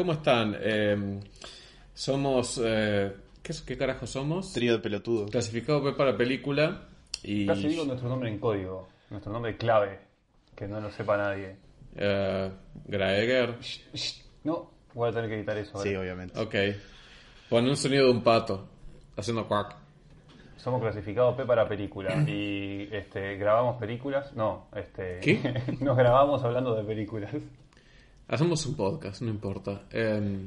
[0.00, 0.56] ¿cómo están?
[0.58, 1.20] Eh,
[1.92, 2.58] somos...
[2.64, 4.50] eh, ¿qué, ¿Qué carajo somos?
[4.54, 5.30] Trío de pelotudos.
[5.30, 6.88] Clasificado P para película
[7.22, 7.46] y...
[7.46, 9.98] Casi digo nuestro nombre en código, nuestro nombre clave,
[10.56, 11.54] que no lo sepa nadie.
[11.96, 12.50] eh,
[12.86, 13.56] Graeger.
[14.42, 15.76] No, voy a tener que editar eso.
[15.76, 15.90] ahora.
[15.90, 16.40] Sí, obviamente.
[16.40, 16.54] Ok.
[17.50, 18.66] Pon un sonido de un pato
[19.18, 19.76] haciendo quack.
[20.56, 24.32] Somos clasificados P para película y este, grabamos películas.
[24.34, 25.62] No, este, ¿Qué?
[25.80, 27.32] nos grabamos hablando de películas.
[28.30, 29.86] Hacemos un podcast, no importa.
[29.90, 30.38] Eh,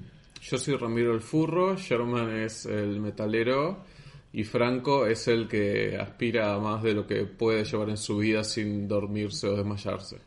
[0.42, 3.84] yo soy Ramiro el Furro, Sherman es el metalero
[4.32, 8.20] y Franco es el que aspira a más de lo que puede llevar en su
[8.20, 10.18] vida sin dormirse o desmayarse.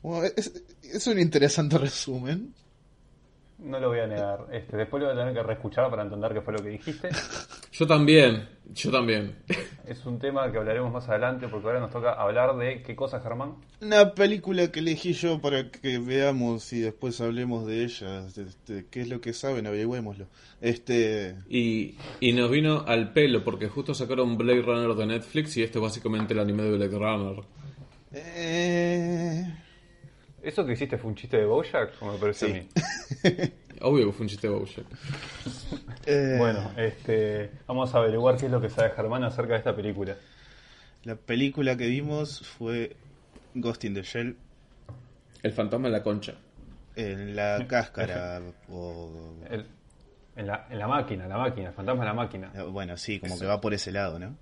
[0.00, 2.54] Bueno, es, es un interesante resumen.
[3.58, 4.46] No lo voy a negar.
[4.52, 7.08] Este, después lo voy a tener que reescuchar para entender qué fue lo que dijiste.
[7.72, 9.34] Yo también, yo también.
[9.86, 13.20] Es un tema que hablaremos más adelante porque ahora nos toca hablar de qué cosa,
[13.20, 13.56] Germán.
[13.82, 18.26] Una película que elegí yo para que veamos y después hablemos de ella.
[18.26, 19.66] Este, ¿Qué es lo que saben?
[19.66, 20.26] Averigüémoslo.
[20.60, 21.36] Este.
[21.48, 25.78] Y, y nos vino al pelo porque justo sacaron Blade Runner de Netflix y este
[25.78, 27.44] es básicamente el anime de Blade Runner.
[28.12, 29.44] Eh,
[30.44, 31.94] ¿Eso que hiciste fue un chiste de Bojack?
[32.02, 32.52] O me pareció Sí.
[32.54, 32.68] a mí.
[33.80, 34.84] Obvio que fue un chiste de Bojack.
[36.06, 39.74] eh, Bueno, este, vamos a averiguar qué es lo que sabe Germán acerca de esta
[39.74, 40.16] película.
[41.04, 42.96] La película que vimos fue
[43.54, 44.36] Ghost in the Shell.
[45.42, 46.34] El fantasma de la concha.
[46.96, 48.40] En la cáscara.
[48.70, 49.66] o, El-
[50.36, 52.52] en, la, en la máquina, la máquina, el fantasma de la máquina.
[52.70, 54.36] bueno, sí, como que va por ese lado, ¿no?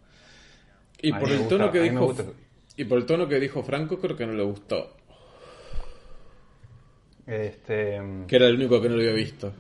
[1.03, 2.15] Y por el gusta, tono que dijo
[2.77, 4.97] y por el tono que dijo Franco creo que no le gustó.
[7.27, 9.53] Este, Que era el único que no lo había visto.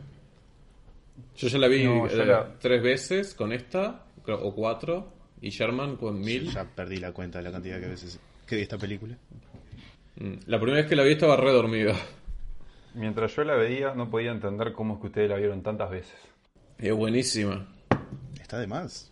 [1.37, 5.97] Yo ya la vi No, eh, la- tres veces con esta, o cuatro, y Sherman
[5.97, 6.51] con mil.
[6.51, 9.17] Ya perdí la cuenta de la cantidad que veces que vi esta película.
[10.17, 11.95] Mm, La primera vez que la vi estaba re dormida.
[12.95, 16.15] mientras yo la veía, no podía entender cómo es que ustedes la vieron tantas veces.
[16.79, 17.67] Es buenísima.
[18.41, 19.11] Está de más.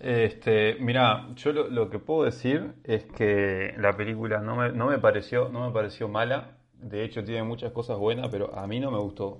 [0.00, 4.86] Este, mira, yo lo, lo que puedo decir es que la película no me, no
[4.88, 6.53] me pareció, no me pareció mala.
[6.84, 9.38] De hecho, tiene muchas cosas buenas, pero a mí no me gustó.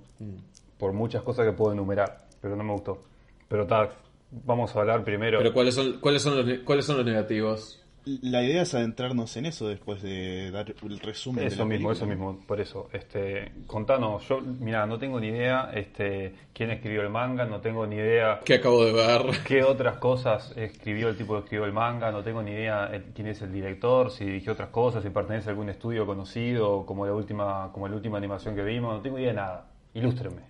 [0.79, 3.03] Por muchas cosas que puedo enumerar, pero no me gustó.
[3.49, 3.91] Pero ta,
[4.31, 5.39] vamos a hablar primero.
[5.39, 7.84] Pero ¿cuáles son, cuáles son, los, cuáles son los negativos?
[8.07, 11.89] La idea es adentrarnos en eso después de dar el resumen de Eso la mismo,
[11.89, 11.93] película.
[11.95, 12.91] eso mismo, por eso.
[12.93, 17.87] Este, contanos, yo, mira, no tengo ni idea este, quién escribió el manga, no tengo
[17.87, 19.23] ni idea Que acabo de ver.
[19.47, 23.05] qué otras cosas escribió el tipo que escribió el manga, no tengo ni idea el-
[23.15, 27.07] quién es el director, si dirigió otras cosas, si pertenece a algún estudio conocido, como
[27.07, 29.71] la última, como la última animación que vimos, no tengo idea de nada.
[29.95, 30.43] Ilústrenme.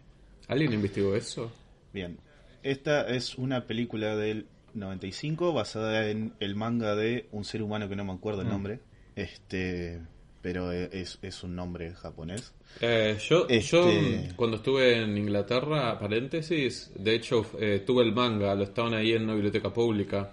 [0.48, 1.52] ¿Alguien investigó eso?
[1.92, 2.18] Bien.
[2.64, 7.96] Esta es una película del 95 basada en el manga de un ser humano que
[7.96, 8.46] no me acuerdo Mm.
[8.46, 8.80] el nombre.
[9.16, 10.00] Este,
[10.42, 12.52] pero es, es un nombre japonés.
[12.80, 18.12] Eh, yo, Este- yo mm, cuando estuve en Inglaterra, paréntesis, de hecho eh, tuve el
[18.12, 20.32] manga, lo estaban ahí en una biblioteca pública.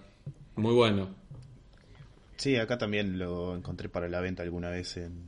[0.56, 1.10] Muy bueno.
[2.38, 5.24] Sí, acá también lo encontré para la venta alguna vez en,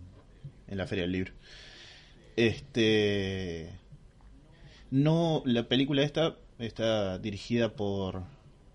[0.68, 1.34] en la Feria del Libro.
[2.36, 3.70] Este.
[4.92, 8.24] No, la película esta está dirigida por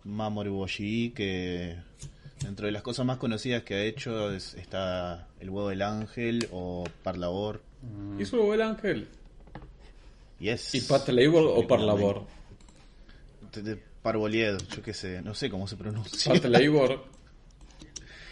[0.08, 1.76] Mamoru Oshii, que
[2.42, 6.48] dentro de las cosas más conocidas que ha hecho es- está El huevo del ángel
[6.50, 7.62] o Parlabor.
[8.18, 9.06] ¿Y eso el ángel?
[10.40, 10.74] Yes.
[10.74, 12.26] ¿Y Pat Labor o Parlabor?
[13.52, 16.32] de- de Parboliedo, yo qué sé, no sé cómo se pronuncia.
[16.32, 17.04] Pat Labor.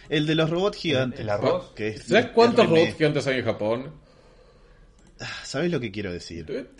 [0.09, 1.21] El de los robots gigantes.
[1.21, 1.73] ¿El arroz?
[1.75, 3.93] Que es- ¿Sabes cuántos robots gigantes hay en Japón?
[5.45, 6.71] ¿Sabes lo que quiero decir?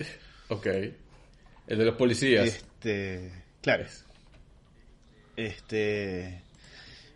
[0.49, 0.67] Ok.
[0.67, 2.47] El de los policías.
[2.47, 3.33] Este,
[3.63, 3.85] claro.
[5.37, 6.43] Este,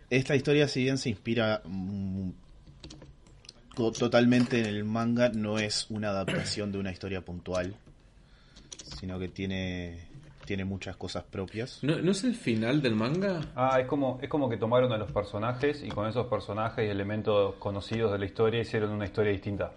[0.09, 2.29] esta historia, si bien se inspira mm,
[3.75, 7.75] totalmente en el manga, no es una adaptación de una historia puntual,
[8.99, 10.11] sino que tiene
[10.45, 11.79] tiene muchas cosas propias.
[11.81, 13.39] ¿No, ¿No es el final del manga?
[13.55, 16.89] Ah, es como, es como que tomaron a los personajes y con esos personajes y
[16.89, 19.71] elementos conocidos de la historia hicieron una historia distinta.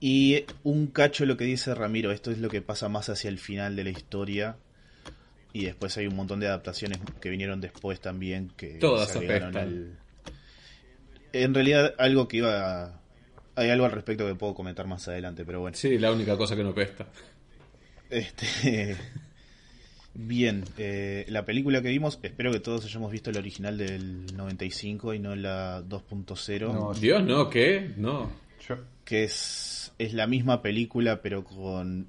[0.00, 3.38] Y un cacho lo que dice Ramiro, esto es lo que pasa más hacia el
[3.38, 4.56] final de la historia.
[5.52, 9.56] Y después hay un montón de adaptaciones que vinieron después también que Todas se apestan.
[9.56, 9.98] al-
[11.32, 13.00] En realidad algo que iba a-
[13.54, 15.76] hay algo al respecto que puedo comentar más adelante, pero bueno.
[15.76, 17.06] Sí, la única cosa que no pesta.
[18.10, 18.96] Este
[20.18, 25.12] Bien, eh, la película que vimos, espero que todos hayamos visto el original del 95
[25.12, 27.90] y no la 2.0, No, Dios, no, ¿qué?
[27.98, 28.30] No.
[28.66, 32.06] Yo, que es, es la misma película pero con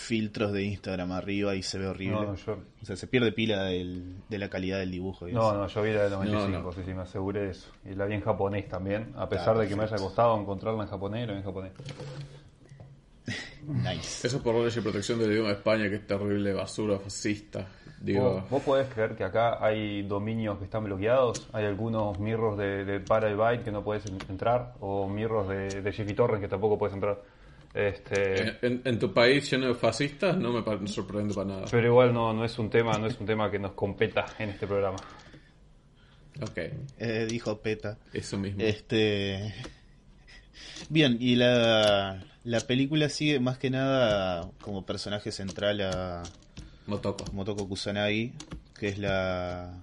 [0.00, 2.16] filtros de Instagram arriba y se ve horrible.
[2.16, 5.28] no, no, yo, O sea, se pierde pila del- de la calidad del dibujo.
[5.28, 5.58] y no, eso.
[5.58, 6.72] no, yo vi la del 95, No, no.
[6.72, 7.70] sí, sí, me aseguré de eso.
[7.84, 10.88] Y la vi en japonés también, a pesar de que me haya costado encontrarla en
[10.88, 11.72] japonés, la vi en japonés.
[13.66, 14.26] Nice.
[14.26, 17.66] Eso por ley y protección del idioma de España, que es terrible basura fascista.
[18.00, 21.46] Digo, ¿Vos, vos podés creer que acá hay dominios que están bloqueados?
[21.52, 25.92] Hay algunos mirros de, de Byte que no puedes en- entrar, o mirros de, de
[25.92, 27.20] Jiffy Torres que tampoco puedes entrar.
[27.72, 31.64] Este, en, en tu país lleno de fascistas no me sorprende para nada.
[31.70, 34.50] pero igual no, no es un tema, no es un tema que nos competa en
[34.50, 34.96] este programa.
[36.42, 36.58] Ok,
[36.98, 37.96] Eh, dijo Peta.
[38.12, 38.60] eso mismo.
[38.62, 39.54] Este.
[40.88, 46.22] Bien, y la, la película sigue más que nada como personaje central a
[46.86, 47.24] Motoko.
[47.32, 48.32] Motoko Kusanagi,
[48.78, 49.74] que es la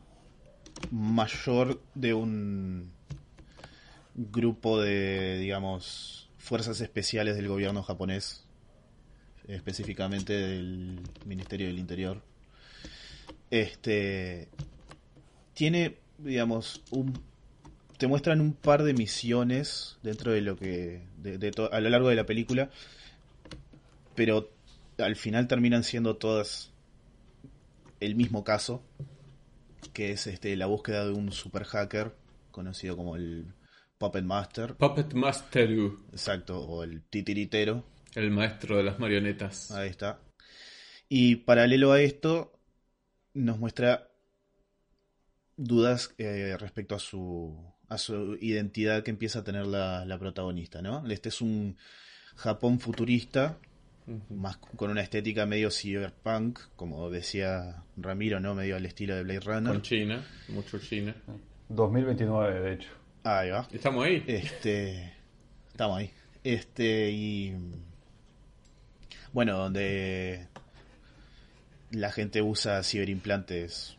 [0.91, 2.91] mayor de un
[4.15, 8.45] grupo de, digamos, fuerzas especiales del gobierno japonés,
[9.47, 12.23] específicamente del Ministerio del Interior.
[13.51, 14.47] Este
[15.53, 17.19] tiene, digamos, un
[17.97, 22.09] te muestran un par de misiones dentro de lo que de, de a lo largo
[22.09, 22.69] de la película,
[24.15, 24.49] pero
[24.99, 26.71] al final terminan siendo todas
[27.99, 28.81] el mismo caso,
[29.93, 32.13] que es este la búsqueda de un super hacker
[32.51, 33.47] conocido como el
[33.97, 37.83] Puppet Master, Puppet Masteru, exacto, o el titiritero,
[38.15, 39.71] el maestro de las marionetas.
[39.71, 40.19] ahí está.
[41.09, 42.59] Y paralelo a esto
[43.33, 44.09] nos muestra
[45.55, 47.55] dudas eh, respecto a su
[47.89, 51.07] a su identidad que empieza a tener la, la protagonista, ¿no?
[51.09, 51.77] Este es un
[52.35, 53.57] Japón futurista
[54.29, 58.55] más con una estética medio cyberpunk, como decía Ramiro, ¿no?
[58.55, 59.73] Medio al estilo de Blade Runner.
[59.73, 61.15] Con China, mucho China.
[61.69, 62.89] 2029, de hecho.
[63.27, 63.67] Ahí va.
[63.73, 64.23] ¿Estamos ahí?
[64.25, 65.11] Este.
[65.67, 66.11] Estamos ahí.
[66.45, 67.53] Este y.
[69.33, 70.47] Bueno, donde
[71.91, 73.97] la gente usa ciberimplantes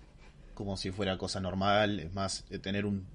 [0.54, 2.00] como si fuera cosa normal.
[2.00, 3.06] Es más, eh, tener un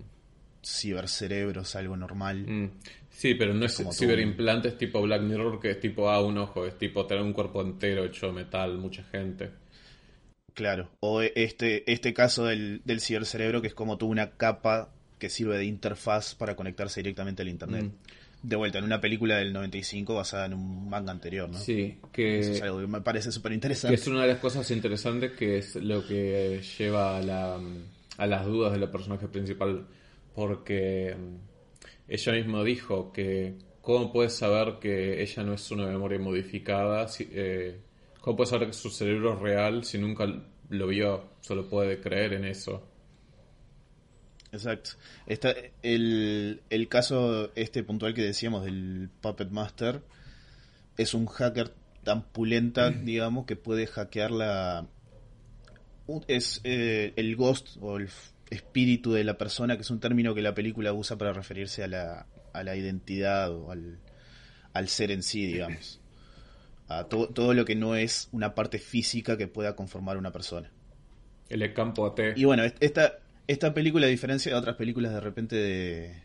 [0.64, 2.46] cibercerebro es algo normal.
[2.48, 2.72] Mm.
[3.10, 3.96] Sí, pero no es Como tú.
[3.96, 7.64] ciberimplantes tipo Black Mirror, que es tipo, ah, un ojo, es tipo tener un cuerpo
[7.64, 9.50] entero hecho de metal, mucha gente.
[10.54, 10.92] Claro.
[11.00, 15.58] O este, este caso del, del cibercerebro, que es como tuvo una capa que sirve
[15.58, 17.92] de interfaz para conectarse directamente al internet.
[18.42, 21.58] De vuelta, en una película del 95 basada en un manga anterior, ¿no?
[21.58, 23.96] Sí, Eso que, es algo que me parece súper interesante.
[23.96, 27.58] es una de las cosas interesantes que es lo que lleva a, la,
[28.18, 29.88] a las dudas de la personaje principal,
[30.36, 36.20] porque mm, ella misma dijo que cómo puedes saber que ella no es una memoria
[36.20, 37.80] modificada, si- eh,
[38.20, 40.26] cómo puedes saber que su cerebro es real si nunca
[40.70, 42.90] lo vio, solo puede creer en eso.
[44.54, 44.92] Exacto.
[45.28, 50.02] Está el, el caso este puntual que decíamos del Puppet Master
[50.98, 54.88] es un hacker tan pulenta, digamos, que puede hackear la
[56.28, 58.10] es eh, el ghost o el
[58.50, 61.88] espíritu de la persona, que es un término que la película usa para referirse a
[61.88, 63.98] la, a la identidad o al,
[64.74, 66.00] al ser en sí, digamos.
[66.90, 70.70] A to- todo lo que no es una parte física que pueda conformar una persona.
[71.50, 72.20] El campo AT.
[72.36, 76.24] Y bueno, est- esta, esta película, a diferencia de otras películas de repente de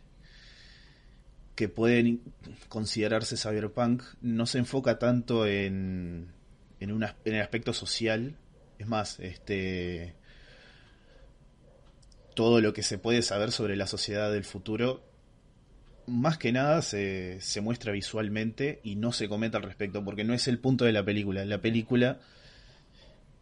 [1.55, 2.23] que pueden
[2.69, 6.31] considerarse cyberpunk, no se enfoca tanto en,
[6.79, 8.37] en, el aspecto social.
[8.79, 10.15] Es más, este
[12.35, 15.03] todo lo que se puede saber sobre la sociedad del futuro,
[16.07, 20.47] más que nada se, muestra visualmente y no se comenta al respecto, porque no es
[20.47, 21.45] el punto de la película.
[21.45, 22.21] La película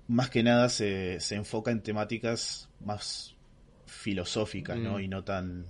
[0.08, 3.35] más que nada se enfoca en temáticas más
[3.86, 4.98] filosóficas, ¿no?
[4.98, 5.00] Mm.
[5.00, 5.64] Y no tan...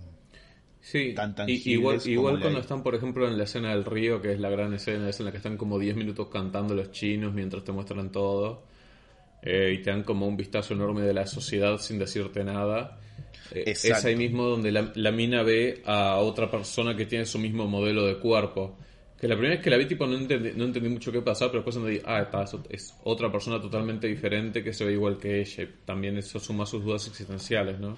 [0.81, 4.39] Sí, tan igual, igual cuando están, por ejemplo, en la escena del río, que es
[4.39, 7.65] la gran escena, es en la que están como 10 minutos cantando los chinos mientras
[7.65, 8.63] te muestran todo,
[9.43, 13.01] eh, y te dan como un vistazo enorme de la sociedad sin decirte nada.
[13.51, 17.41] Eh, es ahí mismo donde la, la mina ve a otra persona que tiene su
[17.41, 18.79] mismo modelo de cuerpo.
[19.21, 21.51] Que la primera vez que la vi, tipo, no entendí, no entendí mucho qué pasaba,
[21.51, 25.41] pero después entendí, ah, está, es, otra persona totalmente diferente que se ve igual que
[25.41, 25.63] ella.
[25.63, 27.97] Y también eso suma sus dudas existenciales, ¿no?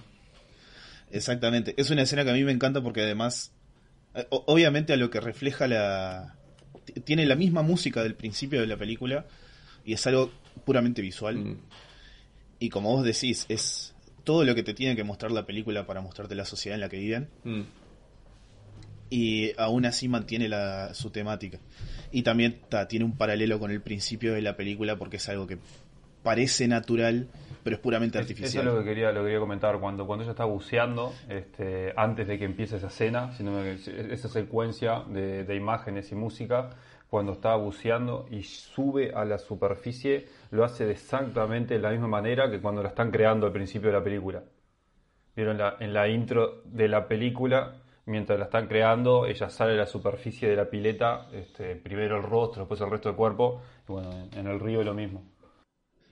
[1.10, 1.74] Exactamente.
[1.76, 3.52] Es una escena que a mí me encanta porque además
[4.14, 6.36] Eh, Obviamente a lo que refleja la...
[7.04, 9.26] Tiene la misma música del principio de la película
[9.84, 10.30] y es algo
[10.64, 11.36] puramente visual.
[11.36, 11.58] Mm.
[12.60, 13.94] Y como vos decís, es
[14.24, 16.88] todo lo que te tiene que mostrar la película para mostrarte la sociedad en la
[16.88, 17.28] que viven.
[17.44, 17.62] Mm.
[19.10, 21.58] Y aún así mantiene la, su temática.
[22.12, 25.46] Y también ta, tiene un paralelo con el principio de la película porque es algo
[25.46, 25.58] que
[26.22, 27.28] parece natural,
[27.64, 28.66] pero es puramente Es- Eso artificial.
[28.68, 29.78] es lo que quería, lo que quería comentar.
[29.80, 33.78] Cuando, cuando ella está buceando, este, antes de que empiece esa escena, sino que
[34.12, 36.70] esa secuencia de, de imágenes y música,
[37.08, 42.50] cuando está buceando y sube a la superficie, lo hace de exactamente la misma manera
[42.50, 44.42] que cuando la están creando al principio de la película.
[45.34, 47.76] Vieron la, en la intro de la película,
[48.08, 52.22] mientras la están creando, ella sale a la superficie de la pileta, este, primero el
[52.22, 55.22] rostro, después el resto del cuerpo, y bueno, en, el río lo mismo.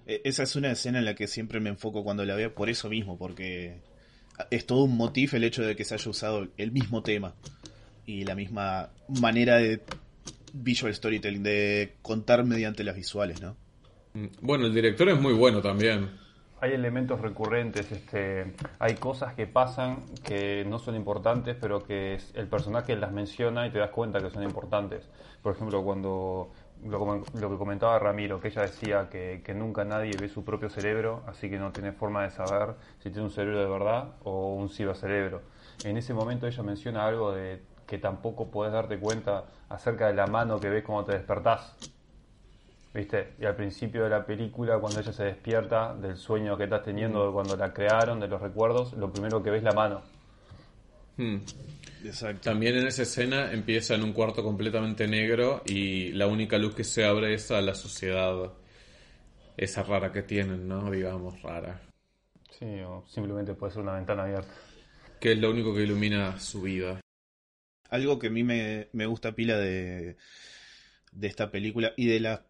[0.06, 2.68] E- Esa es una escena en la que siempre me enfoco cuando la veo por
[2.68, 3.80] eso mismo, porque
[4.50, 7.34] es todo un motif el hecho de que se haya usado el mismo tema
[8.04, 9.80] y la misma manera de
[10.52, 13.56] visual storytelling, de contar mediante las visuales, ¿no?
[14.14, 14.26] Mm.
[14.42, 16.10] Bueno, el director es muy bueno también.
[16.58, 22.48] Hay elementos recurrentes, este, hay cosas que pasan que no son importantes, pero que el
[22.48, 25.06] personaje las menciona y te das cuenta que son importantes.
[25.42, 26.50] Por ejemplo, cuando
[26.84, 31.22] lo, lo que comentaba Ramiro, que ella decía que, nunca nadie ve su propio cerebro,
[31.26, 34.68] así que no tiene forma de saber si tiene un cerebro de verdad o un
[34.68, 35.42] cibercerebro.
[35.82, 40.26] En ese momento ella menciona algo de que tampoco puedes darte cuenta acerca de la
[40.26, 41.76] mano que ves cuando te despertás.
[42.96, 43.34] ¿Viste?
[43.38, 47.26] Y al principio de la película, cuando ella se despierta del sueño que estás teniendo
[47.26, 50.02] de cuando la crearon, de los recuerdos, lo primero que ves es la mano.
[51.18, 51.36] Mm.
[52.06, 52.40] Exacto.
[52.44, 56.84] También en esa escena empieza en un cuarto completamente negro y la única luz que
[56.84, 58.54] se abre es a la sociedad
[59.58, 60.90] esa rara que tienen, ¿no?
[60.90, 61.82] Digamos, rara.
[62.58, 64.54] Sí, o simplemente puede ser una ventana abierta.
[65.20, 66.98] Que es lo único que ilumina su vida.
[67.90, 70.16] Algo que a mí me, me gusta pila de,
[71.12, 72.40] de esta película y de las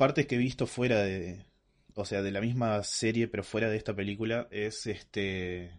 [0.00, 1.44] partes que he visto fuera de,
[1.92, 5.78] o sea, de la misma serie, pero fuera de esta película, es este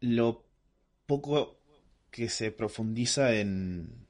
[0.00, 0.48] lo
[1.04, 1.60] poco
[2.10, 4.08] que se profundiza en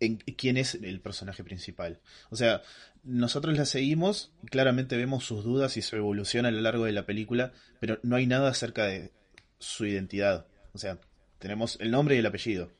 [0.00, 2.00] en quién es el personaje principal.
[2.30, 2.62] O sea,
[3.04, 7.06] nosotros la seguimos claramente vemos sus dudas y su evolución a lo largo de la
[7.06, 9.12] película, pero no hay nada acerca de
[9.60, 10.48] su identidad.
[10.72, 10.98] O sea,
[11.38, 12.72] tenemos el nombre y el apellido.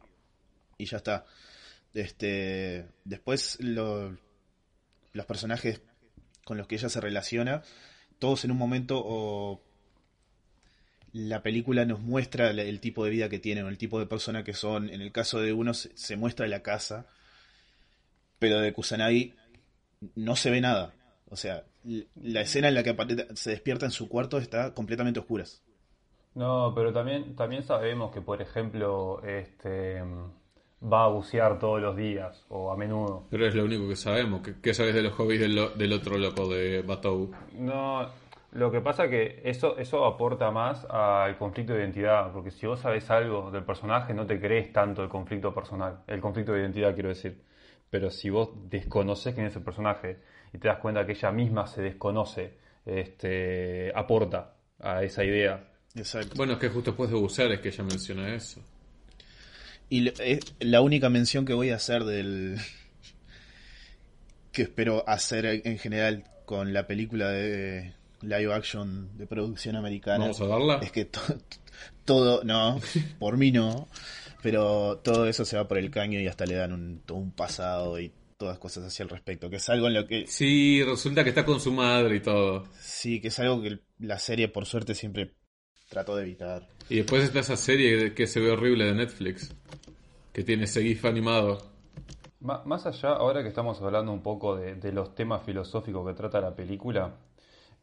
[0.76, 1.24] Y ya está.
[1.94, 4.16] Este, después lo-
[5.12, 5.82] los personajes
[6.44, 7.62] con los que ella se relaciona,
[8.18, 9.60] todos en un momento o
[11.12, 14.44] la película nos muestra el, tipo de vida que tienen, o el tipo de persona
[14.44, 14.88] que son.
[14.88, 17.06] En el caso de uno se, muestra la casa,
[18.38, 19.34] pero de Kusanagi
[20.14, 20.94] no se ve nada.
[21.28, 22.96] O sea, la escena en la que
[23.34, 25.62] se despierta en su cuarto está completamente oscuras.
[26.34, 30.02] No, pero también, también sabemos que, por ejemplo, este,
[30.84, 33.24] va a bucear todos los días o a menudo.
[33.30, 34.40] Pero es lo único que sabemos.
[34.42, 37.30] ¿Qué, qué sabes de los hobbies del, lo- del otro loco de Batou?
[37.58, 38.08] No,
[38.52, 42.80] lo que pasa que eso, eso aporta más al conflicto de identidad, porque si vos
[42.80, 46.92] sabes algo del personaje no te crees tanto el conflicto personal, el conflicto de identidad
[46.94, 47.40] quiero decir.
[47.88, 50.18] Pero si vos desconoces quién es el personaje
[50.52, 55.64] y te das cuenta que ella misma se desconoce, este, aporta a esa idea.
[55.94, 56.34] Exacto.
[56.36, 58.60] Bueno, es que justo después de bucear es que ella menciona eso.
[59.92, 62.56] Y es la única mención que voy a hacer del.
[64.52, 70.18] que espero hacer en general con la película de live action de producción americana.
[70.18, 70.78] ¿Vamos a darla?
[70.82, 71.20] Es que to-
[72.04, 72.42] todo.
[72.44, 72.80] No,
[73.18, 73.88] por mí no.
[74.42, 77.30] Pero todo eso se va por el caño y hasta le dan un, todo un
[77.30, 79.48] pasado y todas cosas así al respecto.
[79.50, 80.26] Que es algo en lo que.
[80.26, 82.64] Sí, resulta que está con su madre y todo.
[82.80, 85.32] Sí, que es algo que la serie por suerte siempre
[85.92, 86.66] trató de evitar.
[86.88, 89.54] Y después está esa serie que se ve horrible de Netflix.
[90.32, 91.58] Que tiene ese GIF animado.
[92.40, 96.14] Ma- Más allá, ahora que estamos hablando un poco de, de los temas filosóficos que
[96.14, 97.14] trata la película,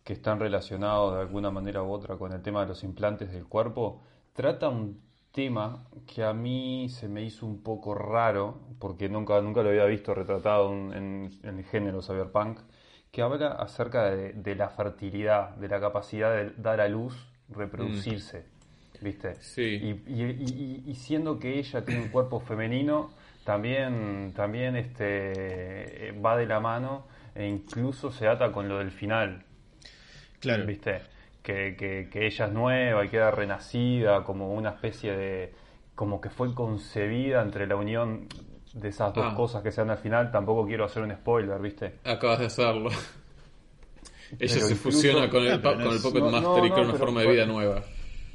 [0.04, 3.46] que están relacionados de alguna manera u otra con el tema de los implantes del
[3.46, 4.02] cuerpo,
[4.34, 5.00] trata un
[5.32, 9.86] tema que a mí se me hizo un poco raro, porque nunca, nunca lo había
[9.86, 12.60] visto retratado en, en- en el género cyberpunk,
[13.12, 17.14] que habla acerca de, de la fertilidad, de la capacidad de dar a luz,
[17.56, 18.46] reproducirse,
[19.02, 19.36] ¿viste?
[19.42, 19.62] Sí.
[19.62, 23.12] Y, y- y- y siendo que ella tiene un cuerpo femenino,
[23.44, 29.44] también, también este, va de la mano e incluso se ata con lo del final,
[30.40, 30.66] Claro.
[30.66, 31.02] ¿viste?
[31.42, 35.54] Que, que- que ella es nueva y queda renacida como una especie de...
[35.96, 38.28] como que fue concebida entre la unión
[38.74, 39.36] de esas dos Ah.
[39.36, 40.32] cosas que se dan al final.
[40.32, 41.96] Tampoco quiero hacer un spoiler, ¿viste?
[42.06, 42.90] Acabas de hacerlo.
[44.32, 46.72] Ella Pero se incluso- fusiona con el, no con el Puppet no, Master no, y
[46.72, 47.82] crea una forma de vida nueva.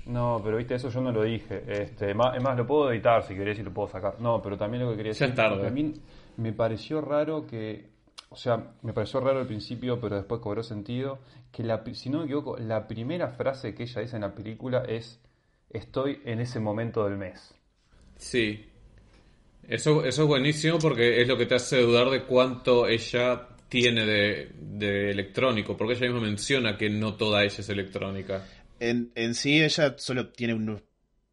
[0.07, 1.63] No, pero viste, eso yo no lo dije.
[1.67, 4.17] Este, más, es más, lo puedo editar si querés y lo puedo sacar.
[4.21, 5.29] No, pero también lo que quería Ya decir.
[5.29, 5.71] es tarde.
[5.71, 5.95] mí
[6.37, 7.93] me pareció raro que.
[8.31, 11.21] O sea, me pareció raro al principio, pero después cobró sentido.
[11.53, 14.83] Que la, si no me equivoco, la primera frase que ella dice en la película
[14.89, 15.21] es:
[15.71, 17.55] Estoy en ese momento del mes.
[18.17, 18.69] Sí.
[19.67, 23.49] Eso, eso es buenísimo porque es lo que te hace dudar de cuánto ella
[23.81, 28.47] tiene de, de electrónico, porque ella misma menciona que no toda ella es electrónica.
[28.79, 30.81] En, en sí, ella solo tiene un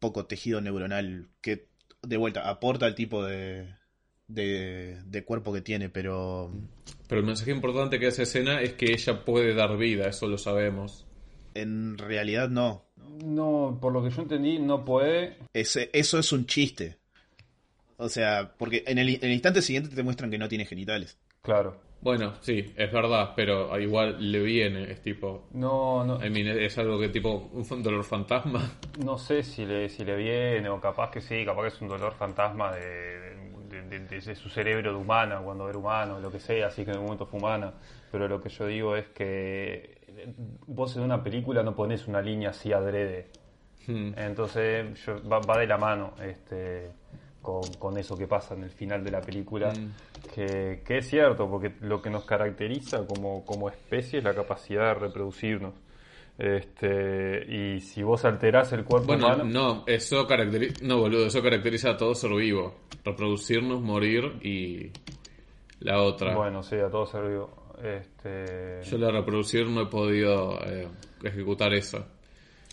[0.00, 1.68] poco tejido neuronal que,
[2.02, 3.74] de vuelta, aporta el tipo de,
[4.26, 6.52] de, de cuerpo que tiene, pero
[7.08, 10.38] Pero el mensaje importante que hace escena es que ella puede dar vida, eso lo
[10.38, 11.06] sabemos.
[11.54, 12.84] en realidad no.
[13.24, 15.36] No, por lo que yo entendí, no puede.
[15.52, 16.96] Ese- eso es un chiste.
[17.98, 21.18] O sea, porque en el, en el instante siguiente te muestran que no tiene genitales.
[21.42, 21.74] Claro.
[22.00, 25.44] Bueno, sí, es verdad, pero igual le viene, es tipo...
[25.52, 28.60] No, no, I mean, es algo que tipo un dolor fantasma.
[29.04, 31.88] No sé si le, si le viene o capaz que sí, capaz que es un
[31.88, 32.82] dolor fantasma de,
[33.68, 36.84] de- de- de- de su cerebro de humana, cuando era humano, lo que sea, así
[36.84, 37.72] que en el momento fue humana.
[38.10, 39.96] Pero lo que yo digo es que
[40.66, 43.28] vos en una película no pones una línea así adrede.
[43.86, 44.12] Hmm.
[44.16, 46.90] Entonces yo- va, va de la mano este,
[47.42, 49.72] con, con eso que pasa en el final de la película,
[50.34, 54.94] que, que es cierto, porque lo que nos caracteriza como, como especie es la capacidad
[54.94, 55.74] de reproducirnos.
[56.38, 60.76] Este, y si vos alterás el cuerpo Bueno, humano, no, eso caracteriza...
[60.82, 62.76] No, boludo, eso caracteriza a todo ser vivo.
[63.04, 64.90] Reproducirnos, morir y...
[65.80, 66.36] La otra.
[66.36, 67.50] bueno, sí, a todo ser vivo.
[67.82, 70.86] Este, Yo la reproducir no he podido eh,
[71.24, 72.06] ejecutar eso.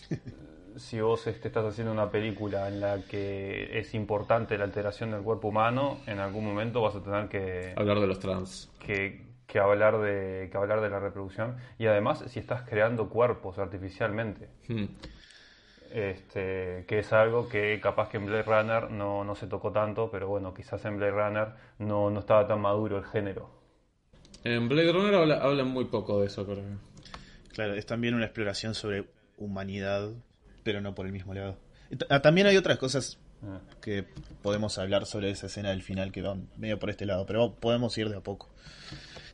[0.80, 5.22] si vos este, estás haciendo una película en la que es importante la alteración del
[5.22, 8.70] cuerpo humano, en algún momento vas a tener que, Hablar de los trans.
[8.84, 11.56] que, que hablar de, que hablar de la reproducción.
[11.78, 14.86] Y además, si estás creando cuerpos artificialmente, Hmm.
[15.92, 20.10] este, que es algo que capaz que en Blade Runner no, no se tocó tanto,
[20.10, 23.50] pero bueno, quizás en Blade Runner no, no estaba tan maduro el género.
[24.44, 26.64] En Blade Runner habla- hablan muy poco de eso, creo.
[27.52, 30.10] Claro, es también una exploración sobre humanidad,
[30.62, 31.56] pero no por el mismo lado.
[32.08, 33.58] Ah, También hay otras cosas Ah.
[33.80, 34.04] que
[34.42, 37.96] podemos hablar sobre esa escena del final que van medio por este lado, pero podemos
[37.96, 38.50] ir de a poco.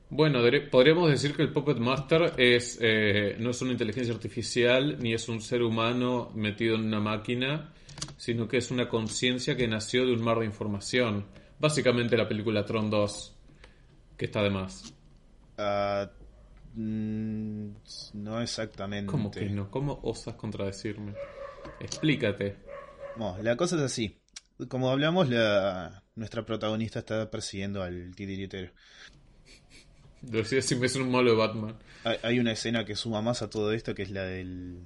[0.09, 0.39] Bueno,
[0.71, 5.29] podríamos decir que el Puppet Master es, eh, no es una inteligencia artificial ni es
[5.29, 7.73] un ser humano metido en una máquina,
[8.17, 11.27] sino que es una conciencia que nació de un mar de información.
[11.59, 13.35] Básicamente la película Tron 2,
[14.17, 14.95] que está de más.
[15.59, 16.09] Ah,
[16.77, 17.71] mm,
[18.15, 19.11] no exactamente.
[19.11, 19.71] ¿Cómo que no?
[19.71, 21.15] ¿Cómo osas contradecirme?
[21.81, 22.57] Explícate.
[23.17, 24.21] No, la cosa es así.
[24.69, 28.73] Como hablamos, la, nuestra protagonista está persiguiendo al titiritero.
[30.23, 31.77] Decía si me es un malo de Batman.
[32.05, 34.81] Hay, hay una escena que suma más a todo esto, que es la del...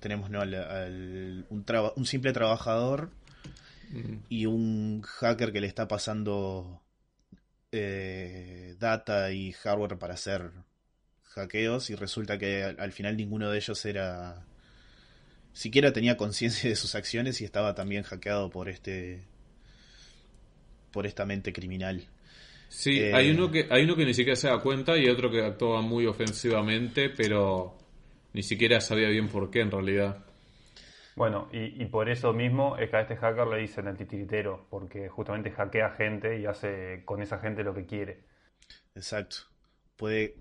[0.00, 0.40] Tenemos, ¿no?
[0.40, 3.10] Al, al- un, traba- un simple trabajador
[4.28, 6.82] y un hacker que le está pasando
[7.72, 10.50] eh, data y hardware para hacer
[11.24, 14.44] hackeos y resulta que al, al final ninguno de ellos era...
[15.52, 19.24] Siquiera tenía conciencia de sus acciones y estaba también hackeado por este...
[20.92, 22.08] por esta mente criminal.
[22.68, 25.30] Sí, Eh, hay uno que hay uno que ni siquiera se da cuenta y otro
[25.30, 27.76] que actúa muy ofensivamente, pero
[28.32, 30.24] ni siquiera sabía bien por qué en realidad.
[31.18, 34.66] Bueno, y, y por eso mismo es que a este hacker le dicen el titiritero,
[34.70, 38.24] porque justamente hackea gente y hace con esa gente lo que quiere.
[38.94, 39.36] Exacto.
[39.96, 40.34] Puede,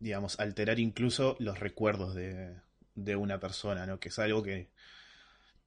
[0.00, 2.56] digamos, alterar incluso los recuerdos de,
[2.94, 3.98] de una persona, ¿no?
[3.98, 4.68] Que es algo que,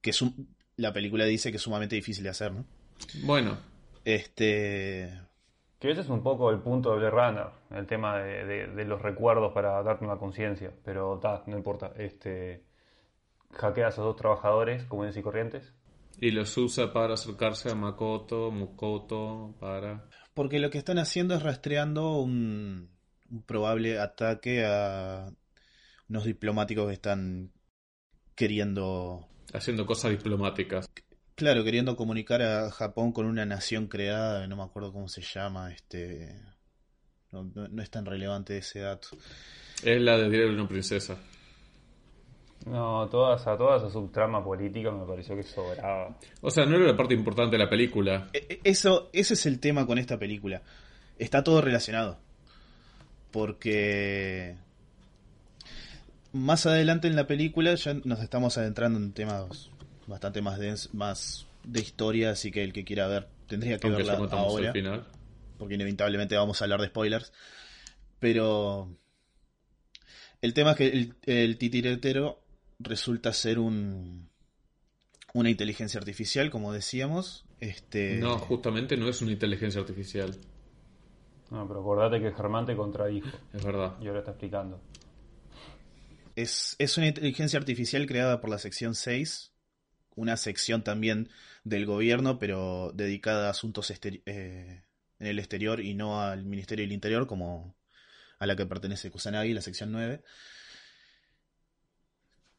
[0.00, 2.64] que es un- la película dice que es sumamente difícil de hacer, ¿no?
[3.24, 3.58] Bueno,
[4.04, 5.08] Este,
[5.80, 7.46] Que ese es un poco el punto de Blade Runner,
[7.78, 11.92] el tema de, de- de los recuerdos para darte una conciencia, pero ta, no importa.
[11.96, 12.62] Este,
[13.52, 15.72] hackea a esos dos trabajadores comunes y corrientes.
[16.20, 20.08] y los usa para acercarse a Makoto, Mukoto, para...
[20.34, 22.90] porque lo que están haciendo es rastreando un,
[23.30, 25.26] un probable ataque a
[26.08, 27.52] unos diplomáticos que están
[28.34, 30.86] queriendo haciendo cosas diplomáticas.
[31.34, 35.72] Claro, queriendo comunicar a Japón con una nación creada, no me acuerdo cómo se llama,
[35.72, 36.40] este...
[37.32, 39.08] No, no- no es tan relevante ese dato.
[39.82, 41.16] Es la de Diario de una princesa.
[42.66, 46.16] No, toda esa, toda esa subtrama política me pareció que sobraba.
[46.40, 48.28] O sea, no era la parte importante de la película.
[48.32, 50.62] E- e- Eso, ese es el tema con esta película.
[51.18, 52.18] Está todo relacionado.
[53.30, 54.56] Porque
[56.32, 59.70] más adelante en la película ya nos estamos adentrando en temas
[60.06, 64.02] bastante más dens- más de historia, así que el que quiera ver tendría que Aunque
[64.04, 64.68] verla ahora.
[64.68, 65.06] al final.
[65.58, 67.32] porque inevitablemente vamos a hablar de spoilers.
[68.18, 68.88] Pero
[70.40, 72.41] El tema es que el, el titiretero
[72.84, 74.30] resulta ser un
[75.34, 77.44] una inteligencia artificial, como decíamos.
[77.60, 80.36] Este, No, justamente no es una inteligencia artificial.
[81.50, 83.28] No, pero acordate que Germán te contradijo.
[83.52, 83.96] Es verdad.
[84.00, 84.80] Y ahora está explicando.
[86.36, 89.52] es, es una inteligencia artificial creada por la sección 6,
[90.14, 91.28] una sección también
[91.64, 94.84] del gobierno, pero dedicada a asuntos eh,
[95.18, 97.76] en el exterior y no al Ministerio del Interior, como
[98.38, 100.22] a la que pertenece Kusanagi, la sección 9.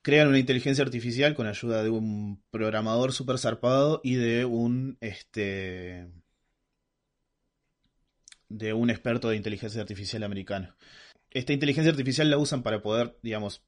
[0.03, 6.11] Crean una inteligencia artificial con ayuda de un programador super zarpado y de un este
[8.49, 10.75] de un experto de inteligencia artificial americano.
[11.31, 13.63] Esta inteligencia artificial la usan para poder, digamos,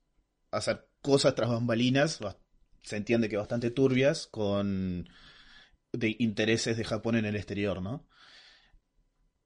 [0.52, 2.20] hacer cosas tras bambalinas,
[2.84, 5.08] se entiende que bastante turbias, con
[5.94, 8.06] de intereses de Japón en el exterior, ¿no?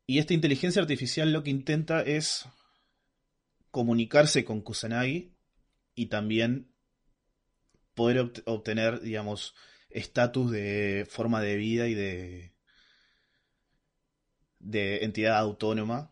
[0.07, 2.49] Y esta inteligencia artificial lo que intenta es
[3.69, 5.35] comunicarse con Kusanagi
[5.93, 6.68] y también
[7.99, 9.53] poder obt- obtener, digamos,
[9.89, 12.53] estatus de forma de vida y de
[14.59, 16.11] de entidad autónoma.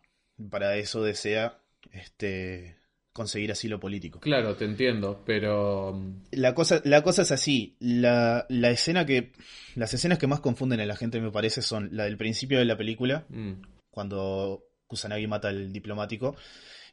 [0.50, 1.60] Para eso desea
[1.92, 2.76] este
[3.14, 4.20] conseguir asilo político.
[4.20, 7.76] Claro, te entiendo, pero mm, La cosa, la cosa es así.
[7.80, 9.32] La, la escena que.
[9.76, 12.66] Las escenas que más confunden a la gente, me parece, son la del principio de
[12.66, 13.54] la película, mm,
[13.90, 16.36] cuando Kusanagi mata al diplomático.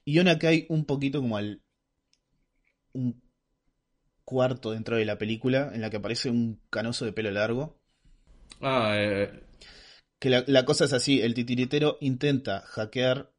[0.04, 1.60] Y una que hay un poquito como al.
[2.94, 3.20] un
[4.24, 7.80] cuarto dentro de la película, en la que aparece un canoso de pelo largo.
[8.60, 9.30] ah, eh,
[10.18, 13.30] Que la, la cosa es así, el titiritero intenta hackear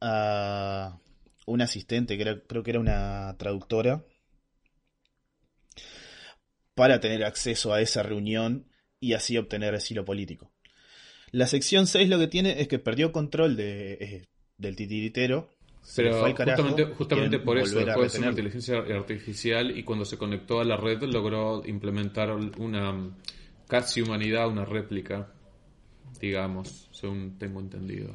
[0.00, 1.00] a
[1.46, 4.04] un asistente, que era- creo que era una traductora,
[6.74, 8.66] para tener acceso a esa reunión
[9.00, 10.52] y así obtener asilo político.
[11.32, 15.50] La sección 6 lo que tiene es que perdió control de, eh, del titiritero.
[15.96, 16.62] Pero fue carajo,
[16.96, 21.62] justamente, por eso ser una inteligencia artificial y cuando se conectó a la red logró
[21.66, 23.10] implementar una
[23.68, 25.32] casi humanidad, una réplica,
[26.20, 28.14] digamos, según tengo entendido.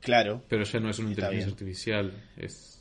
[0.00, 2.74] Claro, Pero ya no es una inteligencia artificial, es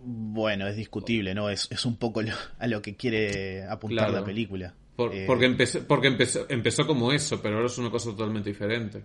[0.00, 1.50] bueno, es discutible, ¿no?
[1.50, 4.20] Es, es un poco lo- a lo que quiere apuntar Claro.
[4.20, 4.74] la película.
[4.96, 8.50] por- Eh, porque empezó, porque empezó, empezó como eso, pero ahora es una cosa totalmente
[8.50, 9.02] diferente.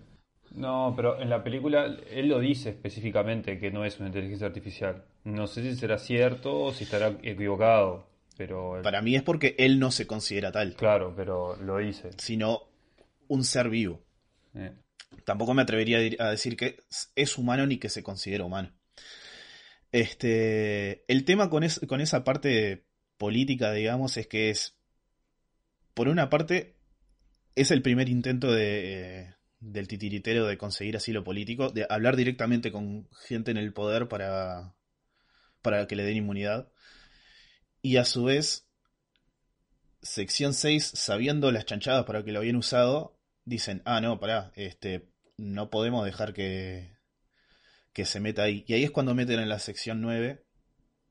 [0.54, 5.04] No, pero en la película él lo dice específicamente que no es una inteligencia artificial.
[5.24, 9.78] No sé si será cierto o si estará equivocado, pero Para mí es porque él
[9.80, 12.10] no se considera tal, claro, pero lo dice.
[12.18, 12.62] sino
[13.28, 14.00] un ser vivo.
[14.54, 14.72] Eh,
[15.24, 16.78] Tampoco me atrevería a decir que
[17.16, 18.70] es humano ni que se considera humano.
[19.92, 22.84] Este, el tema con, es- con esa parte
[23.16, 24.76] política, digamos, es que es,
[25.94, 26.74] por una parte,
[27.54, 29.34] es el primer intento de,
[29.72, 34.74] del titiritero de conseguir asilo político, de hablar directamente con gente en el poder para,
[35.62, 36.68] para que le den inmunidad.
[37.82, 38.66] Y a su vez,
[40.02, 45.08] sección 6, sabiendo las chanchadas para que lo habían usado, dicen, ah, no, pará, este,
[45.36, 46.96] no podemos dejar que,
[47.94, 48.64] que se meta ahí.
[48.68, 50.44] Y ahí es cuando meten en la sección 9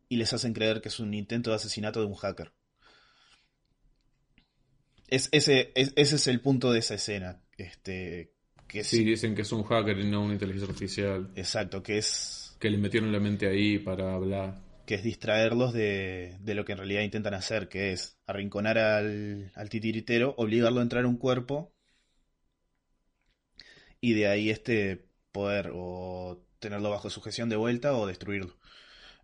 [0.10, 2.54] y les hacen creer que es un intento de asesinato de un hacker.
[5.08, 7.42] Es, ese, es- ese es el punto de esa escena.
[7.58, 8.33] Este,
[8.74, 11.30] que Sí, sí, dicen que es un hacker y no una inteligencia artificial.
[11.36, 14.60] exacto, que es, Que le metieron la mente ahí para hablar.
[14.86, 19.52] que es distraerlos de, de lo que en realidad intentan hacer, que es arrinconar al,
[19.56, 21.74] al titiritero, obligarlo a entrar a un cuerpo
[24.02, 28.58] y de ahí este poder o tenerlo bajo sujeción de vuelta o destruirlo.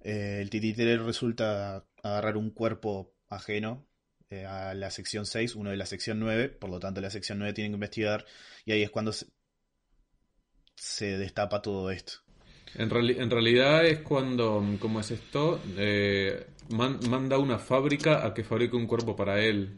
[0.01, 3.87] Eh, el titiritero resulta agarrar un cuerpo ajeno
[4.29, 7.39] eh, a la sección 6, uno de la sección 9, por lo tanto la sección
[7.39, 8.25] 9 tiene que investigar
[8.65, 9.13] y ahí es cuando
[10.79, 12.13] se, destapa todo esto.
[12.75, 15.59] En, reali- en realidad es cuando, ¿cómo es esto?
[15.77, 19.77] Eh, man- manda una fábrica a que fabrique un cuerpo para él,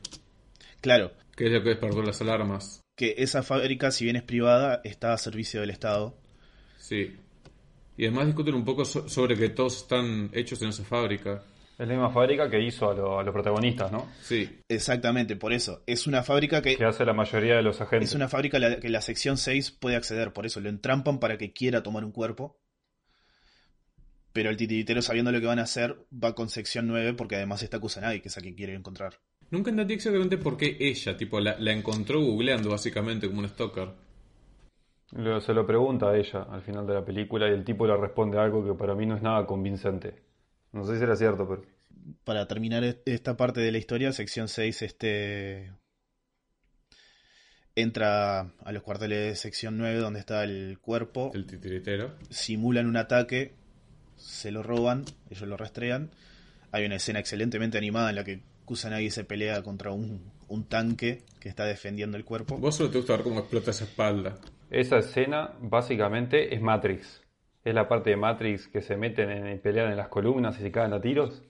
[0.82, 2.82] Claro, que es lo que despertó las alarmas.
[2.96, 6.18] que esa fábrica, si bien es privada, está a servicio del Estado.
[6.78, 7.16] Sí.
[7.98, 11.44] Y además discuten un poco so- sobre que todos están hechos en esa fábrica.
[11.82, 14.08] Es la misma fábrica que hizo a, lo- a los protagonistas, ¿no?
[14.22, 14.60] Sí.
[14.70, 15.82] Exactamente, por eso.
[15.88, 18.10] Es una fábrica que Que hace la mayoría de los agentes.
[18.10, 21.20] es una fábrica a la que la sección 6 puede acceder, por eso lo entrampan
[21.20, 22.60] para que quiera tomar un cuerpo.
[24.34, 27.64] Pero el titiritero, sabiendo lo que van a hacer, va con sección 9 porque además
[27.64, 29.20] está Kusanagi, que es a quien quiere encontrar.
[29.50, 33.90] Nunca entendí exactamente por qué ella, tipo, la, la encontró googleando básicamente como un stalker.
[35.14, 37.98] Lo- se lo pregunta a ella al final de la película y el tipo le
[37.98, 40.14] responde algo que para mí no es nada convincente.
[40.74, 41.64] No sé si era cierto, pero...
[42.24, 45.72] Para terminar est- esta parte de la historia, sección 6 este
[47.76, 52.16] entra a los cuarteles de sección 9 donde está el cuerpo, El titiritero.
[52.30, 53.54] simulan un ataque
[54.18, 56.12] se lo roban, ellos lo rastrean.
[56.72, 61.24] Hay una escena excelentemente animada en la que Kusanagi se pelea contra un, un tanque
[61.40, 62.58] que está defendiendo el cuerpo.
[62.58, 64.38] Vos solo te gusta ver cómo explota esa espalda.
[64.70, 67.21] Esa escena básicamente es Matrix.
[67.64, 70.64] Es la parte de Matrix que se meten en, y pelean en las columnas y
[70.64, 71.42] se caen a tiros.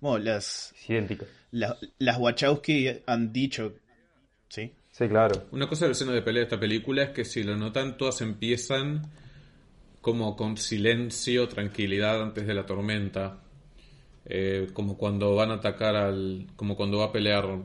[0.00, 1.26] Bueno, las, Es idéntica.
[1.50, 3.74] las, las Wachowski han dicho,
[4.48, 4.72] ¿sí?
[4.90, 5.46] Sí, claro.
[5.50, 7.96] Una cosa de la escena de pelea de esta película es que si lo notan,
[7.96, 9.02] todas empiezan
[10.00, 13.40] como con silencio, tranquilidad antes de la tormenta.
[14.26, 16.46] Eh, como cuando van a atacar al.
[16.56, 17.58] como cuando va a pelear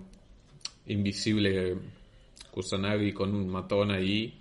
[0.88, 1.78] Invisible
[2.52, 4.39] Kusanagi con un matón ahí.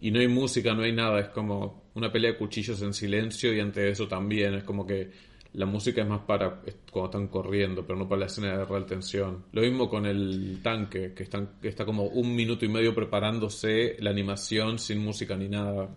[0.00, 1.20] Y no hay música, no hay nada.
[1.20, 4.54] Es como una pelea de cuchillos en silencio y antes de eso también.
[4.54, 5.10] Es como que
[5.52, 8.86] la música es más para cuando están corriendo, pero no para la escena de real
[8.86, 9.46] tensión.
[9.52, 13.96] Lo mismo con el tanque, que, están, que está como un minuto y medio preparándose
[13.98, 15.88] la animación sin música ni nada.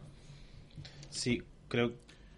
[1.10, 1.94] Sí, creo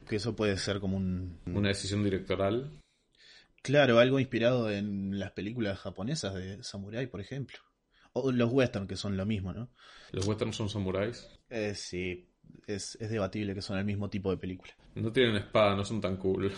[0.07, 1.39] que eso puede ser como un...
[1.45, 2.69] Una decisión directoral.
[3.61, 7.57] Claro, algo inspirado en las películas japonesas de Samurai, por ejemplo.
[8.13, 9.71] O los western, que son lo mismo, ¿no?
[10.15, 11.27] Los westerns son samuráis.
[11.49, 12.25] Eh, sí,
[12.67, 14.73] es, es debatible que son el mismo tipo de película.
[14.95, 16.53] No tienen espada, no son tan cool.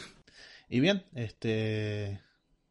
[0.70, 2.22] Y bien, este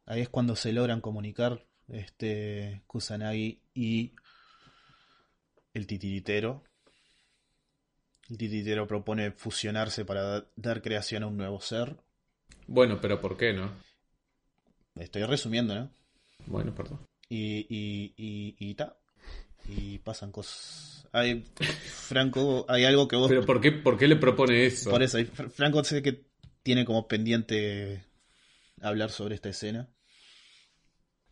[0.05, 4.13] ahí es cuando se logran comunicar este Kusanagi y
[5.73, 6.63] el titiritero.
[8.29, 11.97] El titiritero propone fusionarse para da- dar creación a un nuevo ser.
[12.67, 13.71] Bueno, pero ¿por qué no?
[14.95, 15.91] Estoy resumiendo, ¿no?
[16.45, 16.99] Bueno, perdón.
[17.29, 18.97] Y, y, y, y ta.
[19.67, 21.07] Y pasan cosas.
[21.11, 21.43] Hay,
[21.83, 23.29] Franco, hay algo que vos.
[23.29, 24.91] Pero ¿por qué, por qué le propone eso?
[24.91, 25.17] Por eso,
[25.55, 26.25] Franco sé que
[26.63, 28.03] tiene como pendiente
[28.81, 29.89] hablar sobre esta escena.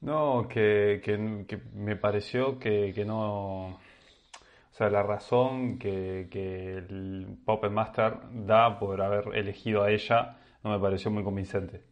[0.01, 3.75] No, que, que- que me pareció que, que no.
[3.75, 10.37] O sea, la razón que, que el Puppet Master da por haber elegido a ella
[10.63, 11.83] no me pareció muy convincente.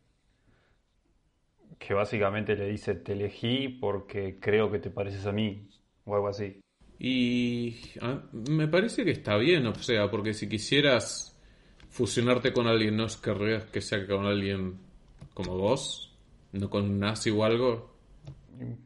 [1.80, 5.70] Que básicamente le dice: Te elegí porque creo que te pareces a mí,
[6.06, 6.60] o algo así.
[7.00, 11.38] Y ah, me parece que está bien, o sea, porque si quisieras
[11.90, 14.78] fusionarte con alguien, no es querrías que sea con alguien
[15.34, 16.16] como vos,
[16.54, 17.92] no con un nazi o algo.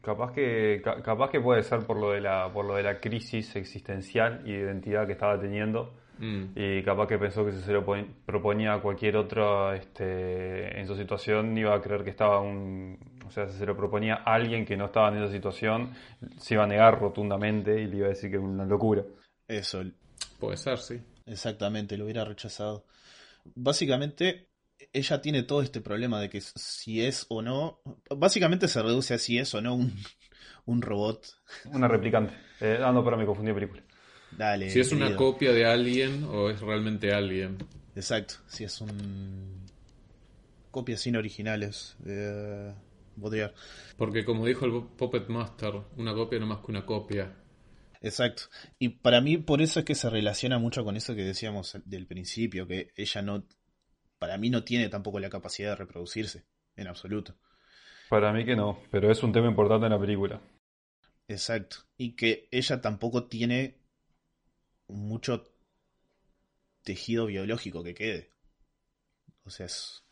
[0.00, 2.98] Capaz que, ca- capaz que puede ser por lo de la, por lo de la
[3.00, 5.94] crisis existencial y de identidad que estaba teniendo.
[6.18, 6.44] Mm.
[6.56, 10.86] Y capaz que pensó que si se lo pon- proponía a cualquier otro este, en
[10.86, 12.98] su situación, iba a creer que estaba un.
[13.28, 15.92] O sea, si se lo proponía a alguien que no estaba en esa situación,
[16.38, 19.04] se iba a negar rotundamente y le iba a decir que era una locura.
[19.46, 19.82] Eso,
[20.40, 21.00] Puede ser, sí.
[21.26, 22.86] exactamente, lo hubiera rechazado.
[23.54, 24.48] Básicamente,
[24.92, 27.80] ella tiene todo este problema de que si es o no.
[28.16, 29.92] Básicamente se reduce a si es o no un,
[30.66, 31.26] un robot.
[31.66, 32.34] Una replicante.
[32.60, 33.82] Eh, ah, no, pero me confundí de película.
[34.30, 34.70] Dale.
[34.70, 37.58] Si es una copia de alguien o es realmente alguien.
[37.94, 39.66] Exacto, si es un.
[40.70, 42.72] Copia sin originales de
[43.96, 47.36] Porque como dijo el Puppet Master, una copia no más que una copia.
[48.00, 48.44] Exacto.
[48.78, 52.06] Y para mí, por eso es que se relaciona mucho con eso que decíamos del
[52.06, 53.44] principio, que ella no.
[54.18, 56.44] Para mí no tiene tampoco la capacidad de reproducirse,
[56.76, 57.36] en absoluto.
[58.08, 60.40] Para mí que no, pero es un tema importante en la película.
[61.28, 61.78] Exacto.
[61.96, 63.78] Y que ella tampoco tiene
[64.88, 65.44] mucho
[66.82, 68.32] tejido biológico que quede.
[69.44, 70.04] O sea, es,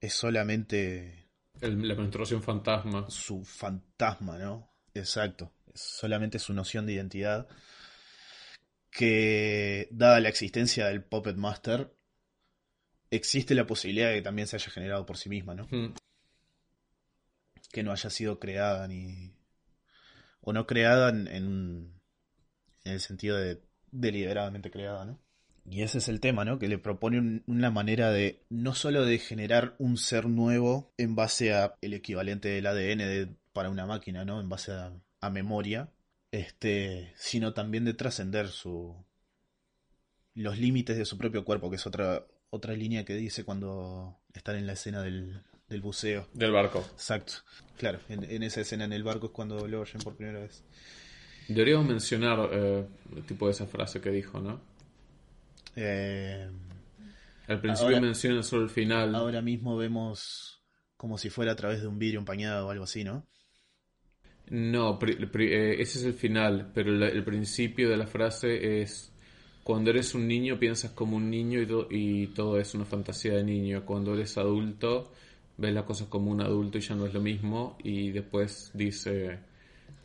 [0.00, 1.27] es solamente
[1.60, 3.06] El- la menstruación fantasma.
[3.10, 4.72] su fantasma, ¿no?
[4.94, 5.52] Exacto.
[5.74, 7.48] Es solamente su noción de identidad.
[8.90, 11.94] Que, dada la existencia del Puppet Master,
[13.10, 15.66] existe la posibilidad de que también se haya generado por sí misma, ¿no?
[15.70, 15.94] Mm.
[17.70, 19.34] que no haya sido creada ni
[20.40, 22.00] o no creada en, en,
[22.84, 25.20] en el sentido de deliberadamente creada, ¿no?
[25.70, 26.58] Y ese es el tema, ¿no?
[26.58, 31.14] Que le propone un- una manera de no solo de generar un ser nuevo en
[31.14, 34.40] base a el equivalente del ADN de- para una máquina, ¿no?
[34.40, 35.90] En base a, a memoria,
[36.32, 38.94] este, sino también de trascender su
[40.34, 44.56] los límites de su propio cuerpo, que es otra otra línea que dice cuando están
[44.56, 46.28] en la escena del, del buceo.
[46.32, 46.78] Del barco.
[46.94, 47.34] Exacto.
[47.76, 50.64] Claro, en, en esa escena en el barco es cuando lo oyen por primera vez.
[51.48, 54.60] Deberíamos mencionar eh, el tipo de esa frase que dijo, ¿no?
[55.80, 56.48] Eh,
[57.46, 59.14] Al principio Ahora- menciona solo el final.
[59.14, 60.60] ahora mismo vemos
[60.96, 63.24] como si fuera a través de un vidrio empañado o algo así, ¿no?
[64.50, 69.12] No, pri- pri- eh, ese es el final, pero el principio de la frase es
[69.62, 71.60] cuando eres un niño piensas como un niño
[71.90, 73.84] y todo es una fantasía de niño.
[73.84, 75.12] Cuando eres adulto
[75.58, 79.38] ves las cosas como un adulto y ya no es lo mismo y después dice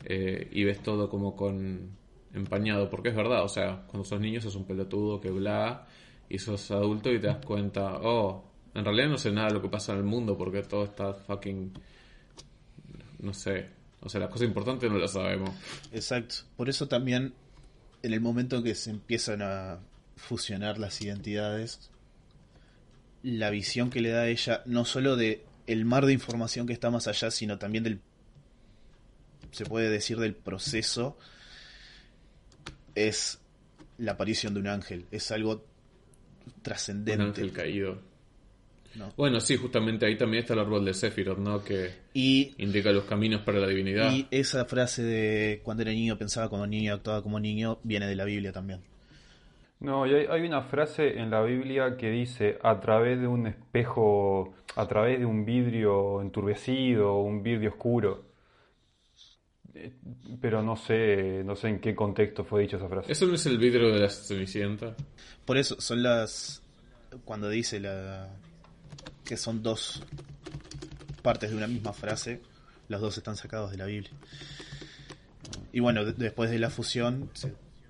[0.04, 1.96] eh, y ves todo como con
[2.34, 5.86] empañado, porque es verdad, o sea, cuando sos niño sos un pelotudo que bla
[6.28, 8.44] y sos adulto y te das cuenta, oh,
[8.74, 11.14] En realidad no sé nada de lo que pasa en el mundo porque todo está
[11.14, 11.72] fucking...
[13.20, 13.68] No sé.
[14.00, 15.50] O sea, las cosas importantes no las sabemos.
[15.92, 16.34] Exacto.
[16.56, 17.32] Por eso también,
[18.02, 19.78] en el momento que se empiezan a
[20.16, 21.90] fusionar las identidades,
[23.22, 26.74] la visión que le da a ella, no solo de el mar de información que
[26.74, 28.00] está más allá, sino también del,
[29.52, 31.16] se puede decir, del proceso,
[32.94, 33.40] es
[33.98, 35.06] la aparición de un ángel.
[35.10, 35.64] Es algo
[36.46, 37.22] Un trascendente.
[37.22, 37.98] ángel caído.
[38.96, 39.12] ¿no?
[39.16, 41.64] Bueno, sí, justamente ahí también está el árbol de Sephiroth, ¿no?
[41.64, 44.12] Que Y, indica los caminos para la divinidad.
[44.12, 48.14] y esa frase de cuando era niño pensaba como niño, actuaba como niño, viene de
[48.14, 48.82] la Biblia también.
[49.80, 53.48] No, y hay, hay una frase en la Biblia que dice a través de un
[53.48, 58.22] espejo, a través de un vidrio enturbecido, un vidrio oscuro.
[60.40, 63.10] Pero no sé, no sé en qué contexto fue dicha esa frase.
[63.10, 64.94] ¿Eso no es el vidrio de la Cenicienta?
[65.44, 66.62] Por eso son las.
[67.24, 68.28] Cuando dice la.
[69.24, 70.02] que son dos
[71.22, 72.40] partes de una misma frase,
[72.88, 74.10] los dos están sacados de la Biblia.
[75.72, 77.30] Y bueno, de- después de la fusión,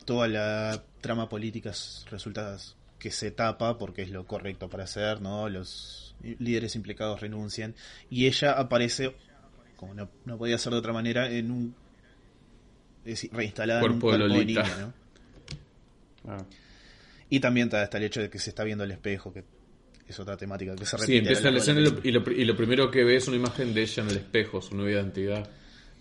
[0.05, 1.73] toda la trama política
[2.11, 2.57] resulta
[2.99, 5.49] que se tapa porque es lo correcto para hacer, ¿no?
[5.51, 7.75] Los líderes implicados renuncian.
[8.09, 9.14] Y ella aparece,
[9.76, 11.74] como no, no podía ser de otra manera, en un.
[13.04, 14.94] es decir, reinstalada Cuerpo en un cuerpo de niña, ¿no?
[16.30, 16.44] Ah.
[17.30, 19.44] Y también está, está el hecho de que se está viendo el espejo, que
[20.06, 21.12] es otra temática que se repite.
[21.12, 22.08] Sí, empieza la escena y lo, película.
[22.08, 24.60] y, lo, y lo primero que ve es una imagen de ella en el espejo,
[24.60, 25.48] su nueva identidad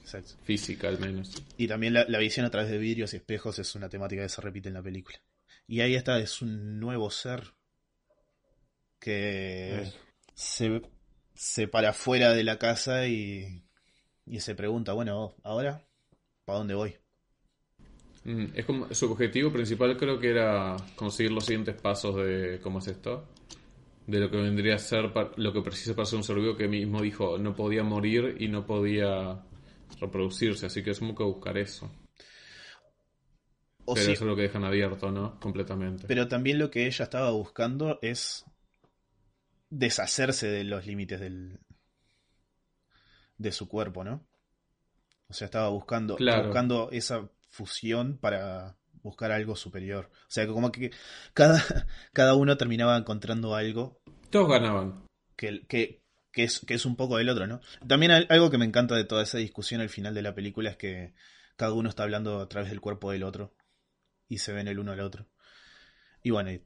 [0.02, 0.34] Exacto.
[0.44, 1.32] física al menos.
[1.58, 4.30] Y también la, la visión a través de vidrios y espejos es una temática que
[4.30, 5.18] se repite en la película.
[5.68, 7.54] Y ahí está, es un nuevo ser
[9.00, 9.98] que Eso.
[10.34, 10.82] se,
[11.34, 13.64] se para fuera de la casa y,
[14.26, 15.86] y se pregunta, bueno, ahora,
[16.46, 16.96] ¿para dónde voy?
[18.26, 22.80] Mm, es como su objetivo principal creo que era conseguir los siguientes pasos de cómo
[22.80, 23.28] es esto,
[24.08, 26.68] de lo que vendría a ser lo que precisa para ser un ser vivo que
[26.68, 29.44] mismo dijo no podía morir y no podía
[30.00, 31.92] reproducirse, así que es como que buscar eso.
[33.86, 35.38] O pero sí, eso es lo que dejan abierto, ¿no?
[35.42, 36.06] Completamente.
[36.08, 38.46] pero también lo que ella estaba buscando es
[39.78, 41.60] deshacerse de los límites del
[43.38, 44.26] de su cuerpo, ¿no?
[45.28, 46.46] O sea, estaba buscando, Claro.
[46.46, 50.10] buscando esa fusión para buscar algo superior.
[50.28, 50.92] O sea, como que
[51.34, 51.56] cada,
[52.14, 55.06] cada uno terminaba encontrando algo Todos ganaban.
[55.36, 57.60] que, que, que es, que es un poco del otro, ¿no?
[57.88, 60.70] También al- algo que me encanta de toda esa discusión al final de la película
[60.70, 61.14] es que
[61.58, 63.56] cada uno está hablando a través del cuerpo del otro
[64.28, 65.28] y se ven el uno al otro.
[66.22, 66.64] Y bueno, y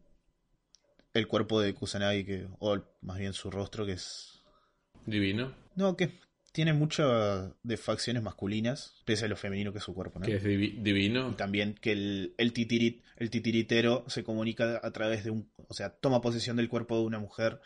[1.17, 4.41] el cuerpo de Kusanagi, que, o más bien su rostro, que es...
[5.05, 5.53] Divino.
[5.75, 6.19] No, que
[6.51, 10.25] tiene muchas de facciones masculinas, pese a lo femenino que es su cuerpo, ¿no?
[10.25, 11.29] Que es divi- divino.
[11.29, 15.51] Y también que el, el, titirit, el titiritero se comunica a través de un...
[15.67, 17.61] O sea, toma posesión del cuerpo de una mujer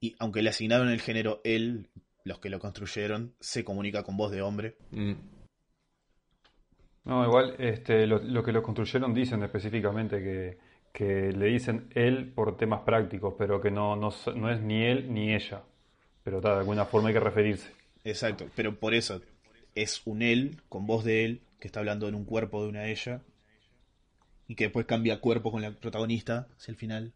[0.00, 1.88] y aunque le asignaron el género él,
[2.24, 4.76] los que lo construyeron, se comunica con voz de hombre.
[4.90, 5.14] Mm.
[7.04, 10.58] No, igual este, lo, lo que lo construyeron dicen específicamente que,
[10.96, 15.12] que le dicen él por temas prácticos, pero que no, no, no es ni él
[15.12, 15.60] ni ella.
[16.24, 17.70] Pero ta, de alguna forma hay que referirse.
[18.02, 19.20] Exacto, pero por eso
[19.74, 22.86] es un él con voz de él que está hablando en un cuerpo de una
[22.86, 23.20] ella
[24.48, 27.12] y que después cambia cuerpo con la protagonista hacia el final.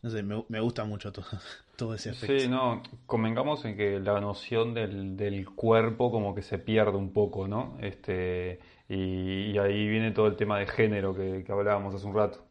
[0.00, 1.26] No sé, me, me gusta mucho todo,
[1.76, 2.38] todo ese aspecto.
[2.38, 7.12] Sí, no, convengamos en que la noción del, del cuerpo como que se pierde un
[7.12, 7.76] poco, ¿no?
[7.80, 12.14] Este, y, y ahí viene todo el tema de género que, que hablábamos hace un
[12.14, 12.44] rato.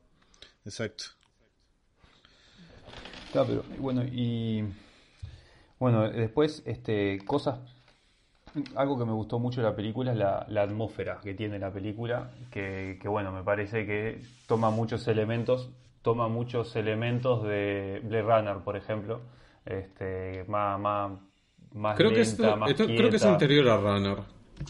[0.66, 1.06] Exacto.
[3.32, 4.64] Claro, pero bueno, y
[5.80, 7.60] bueno, después este cosas
[8.76, 11.72] algo que me gustó mucho de la película es la, la atmósfera que tiene la
[11.72, 15.70] película, que, que, bueno, me parece que toma muchos elementos,
[16.02, 19.20] toma muchos elementos de Blade Runner, por ejemplo,
[19.66, 21.12] este más, más,
[21.74, 24.18] más Creo, que es, lenta, más esto- creo que es anterior a Runner.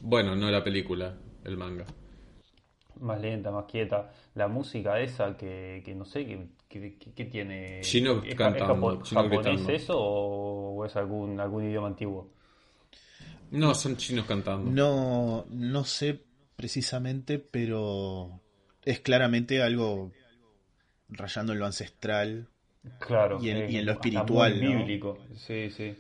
[0.02, 1.14] Bueno, no la película,
[1.46, 1.86] el manga.
[3.00, 4.12] más lenta, más quieta.
[4.36, 6.26] La música esa que, que no sé,
[6.70, 7.86] que, que, tiene...
[7.86, 9.70] Chino ¿Es, cantando, es japo- chino japonés gritando.
[9.70, 12.32] eso o, o es algún, algún idioma antiguo?
[13.52, 14.78] No, son chinos cantando.
[14.78, 18.42] No, no sé precisamente, pero
[18.84, 20.12] es claramente algo
[21.10, 22.50] rayando en lo ancestral.
[23.00, 24.74] Claro, Y en- y en lo espiritual, muy ¿no?
[24.76, 25.18] bíblico.
[25.36, 25.96] Sí, sí.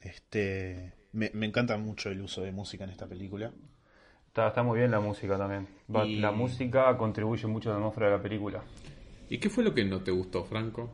[0.00, 3.52] Este, me, me encanta mucho el uso de música en esta película.
[4.36, 5.66] Está, está muy bien la música también.
[5.88, 8.62] Y- La música contribuye mucho a la atmósfera de la película.
[9.30, 10.90] ¿Y qué fue lo que no te gustó, Franco?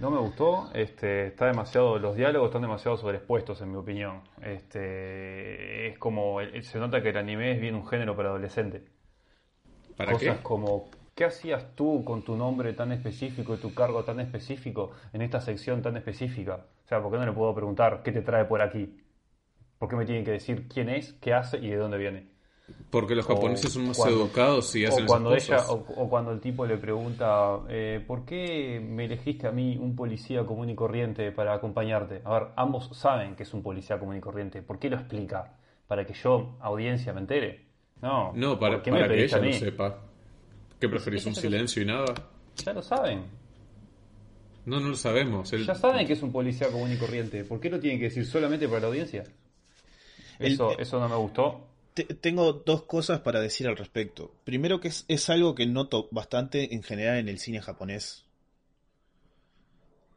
[0.00, 4.22] No me gustó, este, está demasiado, los diálogos están demasiado sobreexpuestos en mi opinión.
[4.40, 8.82] Este, es como, el- se nota que el anime es bien un género para adolescente.
[9.98, 10.42] ¿Para Cosas qué?
[10.42, 15.20] como, ¿qué hacías tú con tu nombre tan específico y tu cargo tan específico en
[15.20, 16.64] esta sección tan específica?
[16.86, 19.02] O sea, ¿por qué no le puedo preguntar qué te trae por aquí?
[19.78, 22.26] ¿Por qué me tienen que decir quién es, qué hace y de dónde viene?
[22.90, 26.08] Porque los japoneses son más cuando- educados y hacen o cuando esas ella o, o
[26.08, 30.70] cuando el tipo le pregunta eh, ¿por qué me elegiste a mí un policía común
[30.70, 32.22] y corriente para acompañarte?
[32.24, 34.62] A ver, ambos saben que es un policía común y corriente.
[34.62, 35.54] ¿Por qué lo explica?
[35.86, 37.66] ¿Para que yo, audiencia, me entere?
[38.02, 39.52] No, No, para, ¿por qué me para que ella mí?
[39.52, 39.98] sepa.
[40.80, 42.12] ¿Qué preferís, un silencio y nada?
[42.64, 43.24] Ya lo saben.
[44.64, 45.50] No, no lo sabemos.
[45.52, 47.44] Ya saben que es un policía común y corriente.
[47.44, 49.24] ¿Por qué lo tienen que decir solamente para la audiencia?
[50.38, 51.66] El- Eso, eso no me gustó.
[51.94, 54.34] Te- tengo dos cosas para decir al respecto.
[54.44, 58.24] Primero que es, es algo que noto bastante en general en el cine japonés.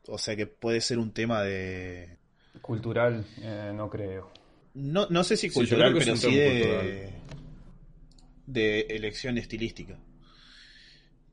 [0.07, 2.17] O sea que puede ser un tema de...
[2.61, 4.31] Cultural, eh, no creo.
[4.73, 7.13] No, no sé si cultural, pero sí de...
[8.45, 9.97] De elección estilística.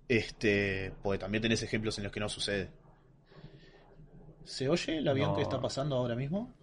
[0.09, 0.93] Este...
[1.03, 2.68] Porque también tenés ejemplos en los que no sucede.
[4.45, 5.37] ¿Se oye el avión No.
[5.37, 6.55] que está pasando ahora mismo?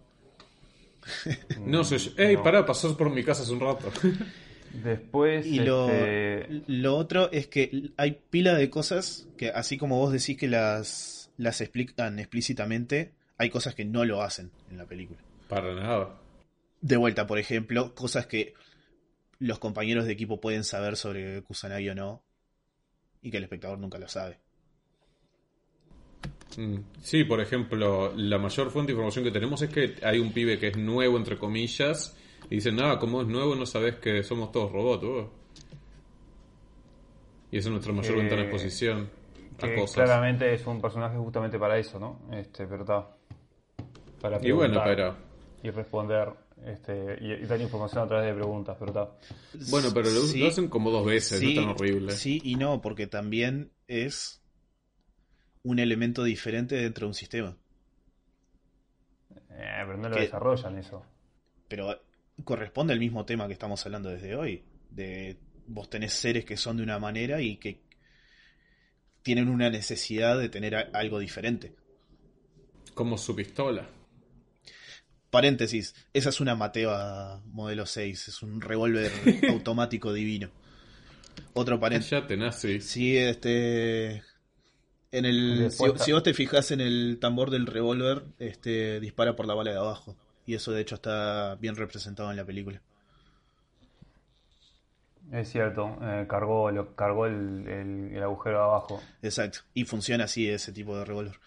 [1.60, 1.96] No sé.
[2.16, 2.42] ¡Ey, No.
[2.42, 2.64] pará!
[2.66, 3.90] Pasás por mi casa hace un rato.
[4.82, 9.98] Después, Y lo, este, lo otro es que hay pila de cosas que, así como
[9.98, 14.84] vos decís que las, las explican explícitamente, hay cosas que no lo hacen en la
[14.84, 15.20] película.
[15.48, 16.16] Para nada.
[16.80, 18.54] De vuelta, por ejemplo, cosas que
[19.38, 22.24] los compañeros de equipo pueden saber sobre Kusanagi o no,
[23.22, 24.38] y que el espectador nunca lo sabe.
[26.56, 26.76] Mm.
[27.00, 30.58] Sí, por ejemplo, la mayor fuente de información que tenemos es que hay un pibe
[30.58, 32.16] que es nuevo, entre comillas,
[32.50, 35.26] y dicen, nada, como es nuevo no sabes que somos todos robots, vos".
[37.50, 39.10] Y esa es nuestra mayor Eh, ventana de exposición
[39.60, 39.94] a que cosas.
[39.94, 42.20] claramente es un personaje justamente para eso, ¿no?
[42.32, 43.08] Este, pero está.
[44.20, 45.16] Para Y bueno, preguntar pero...
[45.62, 46.32] y responder
[46.66, 49.10] este, y, y dar información a través de preguntas, pero está.
[49.70, 52.12] Bueno, pero lo, Sí, lo hacen como dos veces, sí, no tan horrible.
[52.12, 54.42] Sí y no, porque también es
[55.64, 57.56] un elemento diferente dentro de un sistema.
[59.50, 61.04] Eh, pero no lo Que- desarrollan eso.
[61.68, 62.00] Pero
[62.44, 64.62] corresponde al mismo tema que estamos hablando desde hoy.
[64.90, 65.36] De
[65.66, 67.80] vos tenés seres que son de una manera y que
[69.22, 71.74] tienen una necesidad de tener a- algo diferente.
[72.94, 73.88] Como su pistola.
[75.30, 79.10] Paréntesis, esa es una Mateva modelo 6, es un revólver
[79.48, 80.50] automático divino.
[81.54, 82.38] Otro paréntesis.
[82.38, 82.80] Nazi.
[82.80, 84.22] Sí, este.
[85.16, 89.46] En el, Después si, vos te fijas en el tambor del revólver, este dispara por
[89.46, 90.16] la bala de abajo.
[90.46, 92.80] Y eso de hecho está bien representado en la película.
[95.32, 99.02] Es cierto, eh, cargó, lo, cargó el, el- el agujero de abajo.
[99.22, 99.60] Exacto.
[99.72, 101.38] Y funciona así ese tipo de revólver.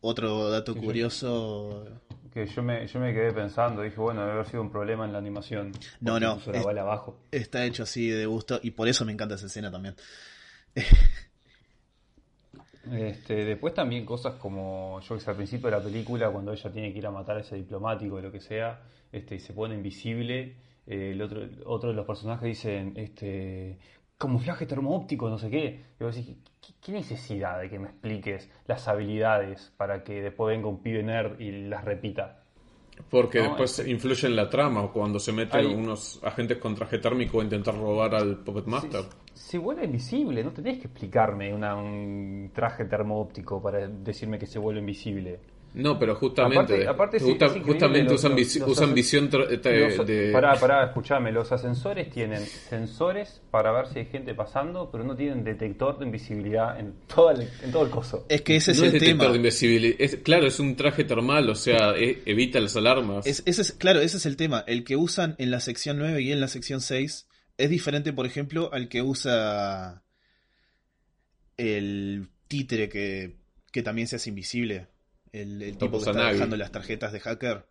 [0.00, 1.86] Otro dato Sí, curioso.
[2.32, 5.12] Que yo me, yo me quedé pensando, dije, bueno, debe haber sido un problema en
[5.12, 5.72] la animación.
[6.00, 7.18] No, no, puso la es- bala abajo.
[7.30, 9.94] Está hecho así de gusto y por eso me encanta esa escena también.
[12.92, 16.70] Este, después también cosas como, yo que sé, al principio de la película, cuando ella
[16.70, 18.82] tiene que ir a matar a ese diplomático o lo que sea,
[19.12, 20.56] este, y se pone invisible,
[20.86, 23.78] eh, el otro, otro de los personajes dicen, este,
[24.18, 25.84] camuflaje termoóptico, no sé qué.
[25.98, 30.54] Y vos decís, ¿qué, qué necesidad de que me expliques las habilidades para que después
[30.54, 32.44] venga un pibe nerd y las repita?
[33.10, 37.40] Porque No, después influye en la trama cuando se meten unos agentes con traje térmico
[37.40, 39.04] a intentar robar al Puppet Master.
[39.34, 44.58] Se vuelve invisible, no tenés que explicarme una- un traje termoóptico para decirme que se
[44.58, 45.40] vuelve invisible.
[45.74, 49.28] No, pero justamente, Aparte- aparte sí, justa- es increíble justamente los- usan, los- usan visión
[49.28, 50.30] tra- te- Los- de...
[50.32, 55.16] Pará, pará, escuchame, los ascensores tienen sensores para ver si hay gente pasando, pero no
[55.16, 58.24] tienen detector de invisibilidad en, toda el- en todo el coso.
[58.28, 59.30] Es que ese es no el es detector tema.
[59.32, 59.96] de invisibilidad.
[59.98, 63.26] Es, claro, es un traje termal, o sea, e- evita las alarmas.
[63.26, 64.62] Es- ese es, claro, ese es el tema.
[64.68, 67.26] El que usan en la sección 9 y en la sección 6
[67.56, 70.02] es diferente, por ejemplo, al que usa
[71.56, 73.36] el títere que,
[73.70, 74.88] que también se hace invisible.
[75.32, 77.66] El, el tipo que está dejando las tarjetas de hacker.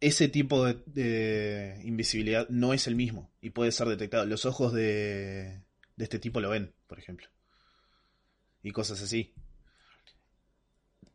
[0.00, 4.26] Ese tipo de, de invisibilidad no es el mismo y puede ser detectado.
[4.26, 5.62] Los ojos de,
[5.96, 7.28] de este tipo lo ven, por ejemplo.
[8.62, 9.34] Y cosas así.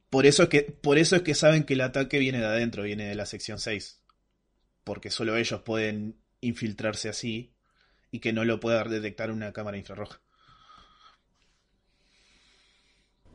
[0.10, 2.84] Por eso, es que, por eso es que saben que el ataque viene de adentro,
[2.84, 4.02] viene de la sección 6.
[4.84, 7.54] Porque solo ellos pueden infiltrarse así
[8.12, 10.20] y que no lo pueda detectar una cámara infrarroja.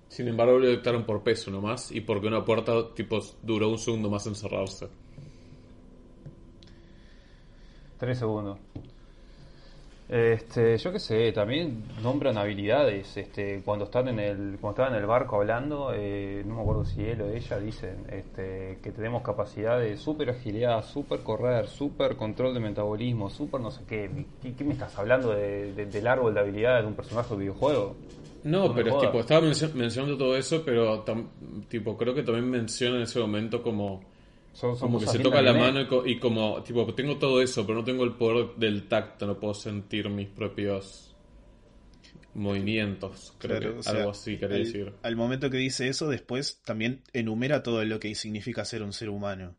[0.08, 4.10] Sin embargo, lo detectaron por peso nomás y porque una puerta tipo duró un segundo
[4.10, 4.88] más en cerrarse.
[7.98, 8.58] Tres segundos.
[10.06, 13.16] Este, yo qué sé, también nombran habilidades.
[13.16, 16.84] Este, cuando están en el, cuando están en el barco hablando, eh, no me acuerdo
[16.84, 22.16] si él o ella dicen este, que tenemos capacidad de super agilidad, super correr, super
[22.16, 24.26] control de metabolismo, super no sé qué.
[24.42, 27.40] ¿Qué, qué me estás hablando de, de- del árbol de habilidades de un personaje de
[27.40, 27.96] videojuego?
[28.42, 31.30] No, pero es tipo, estaba mencio- mencionando todo eso, pero tam-
[31.68, 34.00] tipo, creo que también menciona en ese momento como,
[34.54, 37.40] Son, son como que se toca la mano y, co- y como, tipo, tengo todo
[37.42, 41.14] eso, pero no tengo el poder del tacto, no puedo sentir mis propios
[42.34, 43.32] movimientos.
[43.38, 44.92] Creo Claro, que o sea, algo así quería al, decir.
[45.02, 49.08] al momento que dice eso, después también enumera todo lo que significa ser un ser
[49.10, 49.56] humano.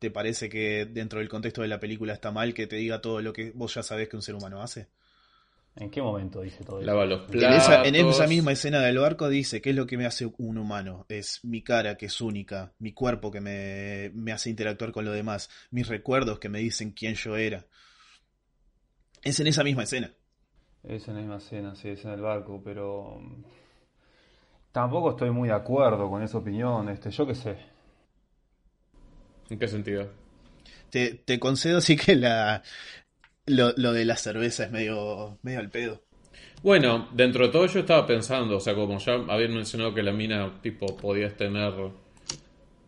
[0.00, 3.22] ¿Te parece que dentro del contexto de la película está mal que te diga todo
[3.22, 4.88] lo que vos ya sabés que un ser humano hace?
[5.76, 6.86] ¿En qué momento dice todo eso?
[6.86, 7.56] Lava los En platos.
[7.56, 10.58] esa, en esa misma escena del barco dice, ¿qué es lo que me hace un
[10.58, 11.06] humano?
[11.08, 15.12] Es mi cara, que es única, mi cuerpo que me, me hace interactuar con lo
[15.12, 17.66] demás, mis recuerdos que me dicen quién yo era.
[19.22, 20.14] Es en esa misma escena.
[20.84, 23.42] Es en la misma escena, sí, es en el barco, pero mm,
[24.72, 26.88] tampoco estoy muy de acuerdo con esa opinión.
[26.88, 27.56] Este, yo qué sé.
[29.50, 30.08] ¿En qué sentido?
[30.90, 32.62] Te, te concedo sí que la,
[33.46, 36.02] lo, lo de la cerveza es medio, medio al pedo.
[36.62, 40.12] Bueno, dentro de todo yo estaba pensando, o sea, como ya habían mencionado que la
[40.12, 41.72] mina, tipo, podías tener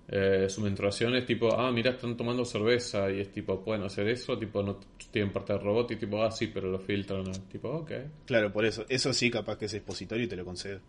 [0.09, 4.09] eh, su menstruación, es tipo, ah, mira, están tomando cerveza, y es tipo, pueden hacer
[4.09, 4.79] eso, tipo, no
[5.11, 7.33] tienen parte del robot, y tipo, ah, sí, pero lo filtran, ¿no?
[7.33, 7.91] tipo, ok.
[8.27, 8.87] Claro, por eso.
[8.89, 10.81] Eso sí, capaz que es expositorio y te lo concedo.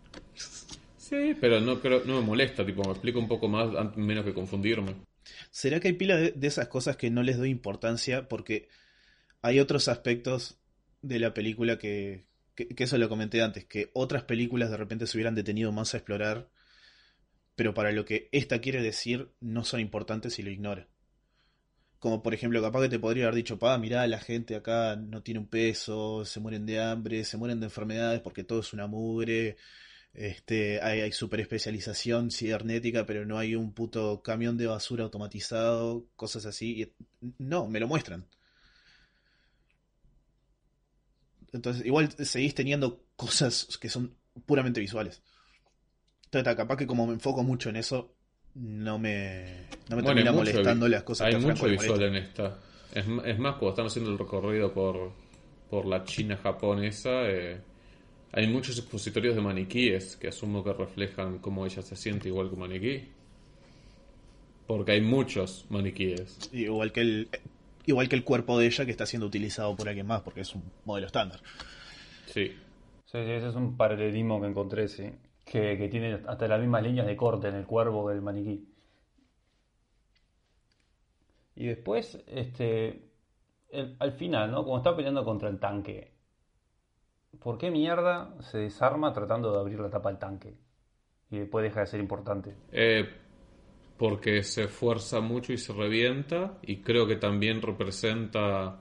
[0.96, 4.32] Sí, pero no creo, no me molesta, tipo, me explico un poco más, menos que
[4.32, 4.94] confundirme.
[5.50, 8.28] ¿Será que hay pila de, de esas cosas que no les doy importancia?
[8.28, 8.68] Porque
[9.46, 10.58] hay otros aspectos
[11.02, 12.26] de la película que,
[12.56, 15.98] que, eso lo comenté antes, que otras películas de repente se hubieran detenido más a
[15.98, 16.48] explorar,
[17.54, 20.88] pero para lo que esta quiere decir no son importantes y lo ignora.
[22.00, 25.22] Como por ejemplo, capaz que te podría haber dicho, pa, mirá, la gente acá no
[25.22, 28.88] tiene un peso, se mueren de hambre, se mueren de enfermedades porque todo es una
[28.88, 29.56] mugre,
[30.12, 36.04] este, hay, hay super especialización cibernética, pero no hay un puto camión de basura automatizado,
[36.16, 36.92] cosas así.
[37.38, 38.26] no, me lo muestran.
[41.56, 45.22] Entonces, igual seguís teniendo cosas que son puramente visuales.
[46.24, 48.14] Entonces, capaz que como me enfoco mucho en eso,
[48.54, 52.02] no me, no me Bueno, hay termina molestando las cosas Hay que Franco mucho visual
[52.02, 52.58] en esta.
[52.94, 55.12] Es, es más, cuando están haciendo el recorrido por,
[55.70, 57.60] por la China japonesa, eh,
[58.32, 62.54] hay muchos expositorios de maniquíes que asumo que reflejan cómo ella se siente igual que
[62.54, 63.08] un maniquí.
[64.66, 66.50] Porque hay muchos maniquíes.
[66.52, 67.28] Igual que el,
[67.86, 70.54] igual que el cuerpo de ella que está siendo utilizado por alguien más, porque es
[70.54, 71.40] un modelo estándar.
[72.26, 72.48] Sí.
[73.04, 75.10] Sí, sí, ese es un paralelismo que encontré, sí.
[75.44, 78.68] Que, que tiene hasta las mismas líneas de corte en el cuervo del maniquí.
[81.54, 83.10] Y después, este,
[83.70, 84.64] el- al final, ¿no?
[84.64, 86.12] Como está peleando contra el tanque,
[87.40, 90.58] ¿por qué mierda se desarma tratando de abrir la tapa del tanque?
[91.30, 92.56] Y después deja de ser importante.
[92.72, 93.08] Eh,
[93.98, 96.58] porque se esfuerza mucho y se revienta.
[96.62, 98.80] Y creo que también representa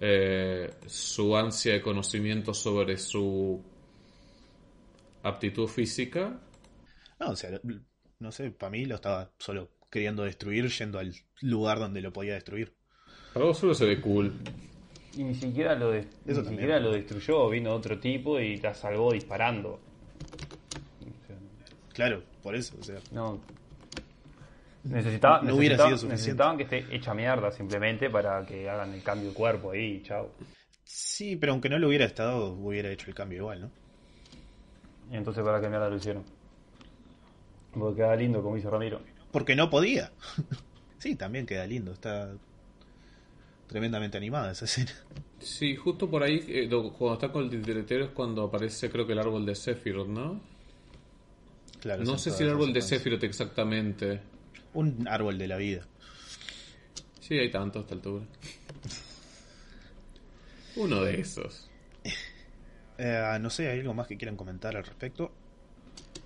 [0.00, 3.62] eh, su ansia de conocimiento sobre su
[5.22, 6.38] aptitud física.
[7.20, 7.60] No, o sea,
[8.20, 12.34] no sé, para mí lo estaba solo queriendo destruir yendo al lugar donde lo podía
[12.34, 12.74] destruir.
[13.32, 14.32] Para vos solo se ve cool.
[15.16, 19.12] Y ni siquiera lo, de- ni siquiera lo destruyó, vino otro tipo y la salvó
[19.12, 19.80] disparando.
[21.94, 23.40] Claro, por eso, o sea, No.
[24.88, 26.12] Necesitaba, No hubiera necesitaba- sido suficiente.
[26.14, 30.30] necesitaban que esté hecha mierda simplemente para que hagan el cambio de cuerpo ahí, chao.
[30.84, 33.70] sí, pero aunque no lo hubiera estado, hubiera hecho el cambio igual, ¿no?
[35.10, 36.24] Y entonces para qué mierda lo hicieron.
[37.72, 39.00] Porque queda lindo, como dice Ramiro.
[39.32, 40.12] Porque no podía.
[40.98, 42.32] sí, también queda lindo, está
[43.66, 44.92] tremendamente animada esa escena.
[45.40, 49.06] Sí, justo por ahí, eh, do- cuando está con el titiritero es cuando aparece creo
[49.06, 50.40] que el árbol de Sephiroth, ¿no?
[51.80, 52.80] Claro, No sé si el árbol de.
[52.82, 54.20] Sephiroth exactamente.
[54.76, 55.86] Un árbol de la vida.
[57.20, 58.24] Sí, hay tanto a esta altura.
[60.76, 61.68] Uno de esos.
[62.98, 65.32] Eh, no sé, ¿hay algo más que quieran comentar al respecto?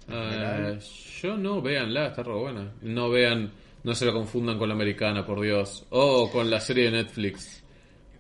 [0.09, 0.77] Ah,
[1.23, 2.73] yo no, véanla, está re buena.
[2.83, 3.51] No vean,
[3.85, 5.87] no se la confundan con la americana, por Dios.
[5.91, 7.63] O con la serie de Netflix.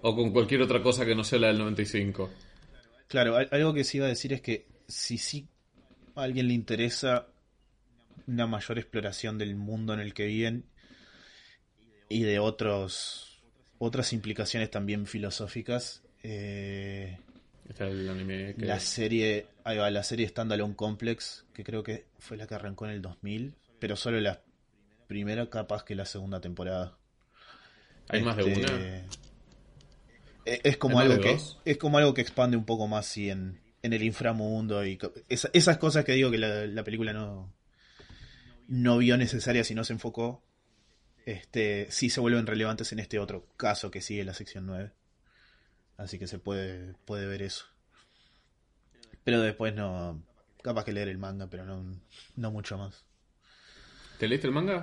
[0.02, 2.30] O con cualquier otra cosa que no sea la del 95.
[3.08, 5.46] Claro, al- algo que sí iba a decir es que si sí
[6.14, 7.26] a alguien le interesa
[8.32, 10.64] una mayor exploración del mundo en el que viven
[12.08, 13.42] y de otros
[13.78, 17.18] otras implicaciones también filosóficas, eh,
[17.68, 18.66] Está el anime que...
[18.66, 22.84] la serie, ahí va, la serie Standalone Complex, que creo que fue la que arrancó
[22.84, 24.42] en el 2000, pero solo la
[25.06, 26.98] primera capaz que la segunda temporada.
[28.08, 28.84] ¿Hay más de Este, una?
[30.44, 31.58] Eh, Es como ¿Hay más algo que dos?
[31.64, 35.78] es como algo que expande un poco más sí, en, en el inframundo y esas
[35.78, 37.54] cosas que digo que la, la película no
[38.70, 40.42] no vio necesarias y no se enfocó
[41.26, 44.92] este sí se vuelven relevantes en este otro caso que sigue la sección 9
[45.98, 47.66] así que se puede puede ver eso
[49.24, 50.22] pero después no
[50.62, 52.00] capaz que leer el manga pero no
[52.36, 53.04] no mucho más
[54.18, 54.82] ¿Te leíste el manga?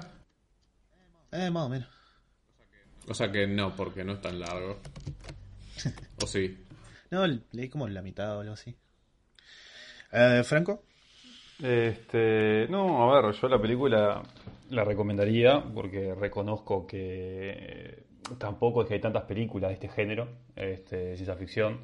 [1.31, 1.89] eh más o menos
[3.07, 4.81] O sea que no, porque no es tan largo.
[6.21, 6.57] ¿O sí?
[7.09, 8.75] no leí como la mitad o algo así
[10.11, 10.83] Eh, Franco
[11.61, 14.21] Este, no, a ver, yo la película
[14.69, 18.03] la recomendaría porque reconozco que
[18.37, 21.79] tampoco es que hay tantas películas de este género, este, de ciencia ficción,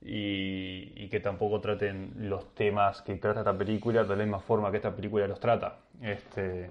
[0.00, 4.70] y, y que tampoco traten los temas que trata esta película de la misma forma
[4.70, 5.80] que esta película los trata.
[6.00, 6.70] Este,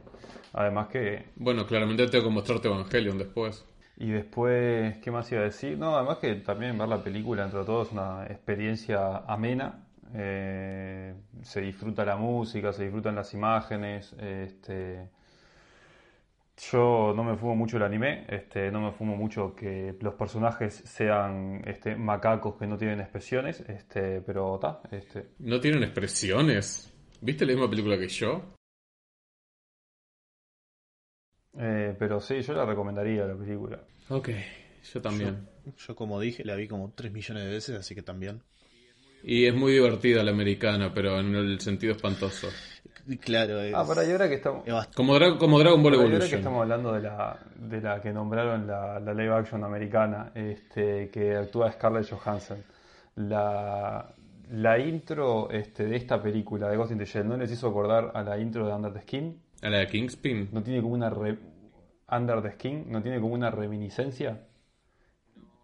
[0.54, 3.66] además que Bueno, claramente tengo que mostrarte Evangelion después.
[3.98, 5.78] y después, ¿qué más iba a decir?
[5.78, 9.87] No, además que también ver la película entre todos es una experiencia amena.
[10.14, 14.14] Eh, se disfruta la música, se disfrutan las imágenes.
[14.20, 15.10] Este,
[16.72, 20.74] yo no me fumo mucho el anime, este, no me fumo mucho que los personajes
[20.86, 26.94] sean este, macacos que no tienen expresiones, este, pero está, este, No tienen expresiones.
[27.22, 28.54] ¿Viste la misma película que yo?
[31.60, 33.84] eh, pero sí, yo la recomendaría la película.
[34.10, 34.30] Ok,
[34.94, 35.48] yo también.
[35.78, 38.42] yo como dije la vi como 3 millones de veces así que también
[39.24, 42.48] Y es muy divertida la americana, pero en el sentido espantoso.
[43.20, 44.64] claro es, Ah, para y ahora que estamos,
[44.96, 46.40] Como, Dra- como Dragon Ball Pero ahora que Evolution.
[46.40, 51.36] estamos hablando de la, de la que nombraron la, la live action americana, este, que
[51.36, 52.64] actúa Scarlett Johansson,
[53.16, 54.14] la,
[54.52, 58.12] la intro este, de esta película de Ghost in the Shell, ¿no les hizo acordar
[58.14, 59.42] a la intro de Under the Skin?
[59.62, 60.50] ¿A la de Kingspin?
[60.52, 61.40] ¿No tiene como una re-
[62.12, 62.86] Under the Skin?
[62.92, 64.40] ¿No tiene como una reminiscencia?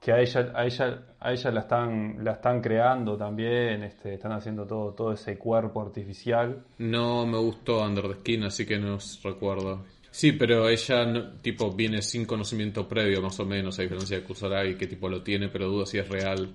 [0.04, 4.34] Que a ella, a ella, a ella la están, la están creando también, este, están
[4.34, 6.62] haciendo todo, todo ese cuerpo artificial.
[6.80, 9.86] No me gustó Under the Skin, así que no os recuerdo.
[10.12, 14.24] Sí, pero ella no- tipo viene sin conocimiento previo, más o menos, a diferencia de
[14.24, 16.50] Kusaragi, que tipo lo tiene, pero dudo si es real.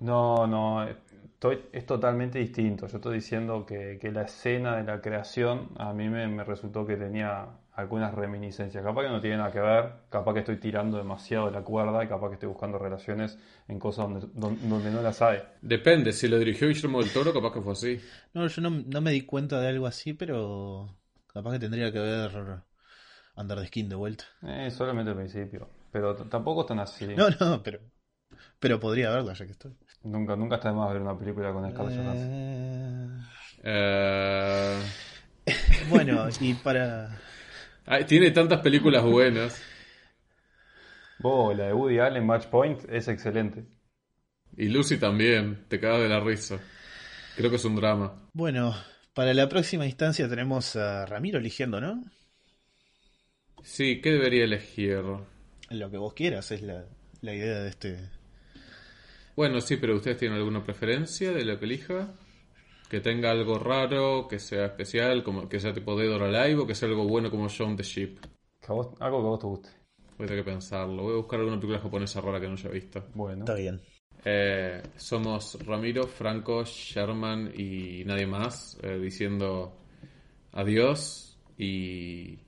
[0.00, 2.86] No, no, estoy, es totalmente distinto.
[2.86, 6.86] Yo estoy diciendo que, que la escena de la creación a mí me, me resultó
[6.86, 7.46] que tenía
[7.76, 8.82] algunas reminiscencias.
[8.82, 12.02] Capaz que no tiene nada que ver, capaz que estoy tirando demasiado de la cuerda
[12.02, 15.40] y capaz que estoy buscando relaciones en cosas donde, don- donde no las hay.
[15.62, 18.00] Depende, si lo dirigió Guillermo del Toro, capaz que fue así.
[18.34, 20.96] No, yo no, no me di cuenta de algo así, pero
[21.32, 22.32] capaz que tendría que ver
[23.36, 24.24] Under the Skin de vuelta.
[24.42, 25.68] Eh, solamente al principio.
[25.92, 27.06] Pero tampoco están así.
[27.06, 27.80] No, no, pero
[28.58, 29.72] pero podría verla ya que estoy.
[30.02, 32.28] Nunca, nunca está de más ver una película con Scarlett Johansson.
[32.32, 33.20] Eh,
[33.64, 34.80] Eh,
[35.90, 37.10] bueno, y para
[37.86, 39.62] ay, tiene tantas películas buenas.
[41.18, 43.66] Vos, la de Woody Allen, Match Point, es excelente.
[44.56, 46.60] Y Lucy también, te cagas de la risa.
[47.36, 48.30] Creo que es un drama.
[48.32, 48.74] bueno,
[49.14, 52.04] para la próxima instancia tenemos a Ramiro eligiendo, ¿no?
[53.62, 55.02] Sí, ¿qué debería elegir?
[55.70, 56.86] Lo que vos quieras es la,
[57.20, 58.10] la idea de este.
[59.36, 62.14] Bueno, sí, pero ¿ustedes tienen alguna preferencia de lo que elija?
[62.88, 66.66] Que tenga algo raro, que sea especial, como que sea tipo Dead or Alive, o
[66.66, 68.18] que sea algo bueno como Shaun the Sheep.
[68.60, 69.68] Que a vos- algo que a vos te guste.
[70.16, 71.02] Voy a tener que pensarlo.
[71.02, 73.04] Voy a buscar alguna película japonesa rara que no haya visto.
[73.14, 73.40] Bueno.
[73.40, 73.80] Está bien.
[74.24, 79.76] Eh, somos Ramiro, Franco, Sherman y nadie más eh, diciendo
[80.52, 82.38] adiós y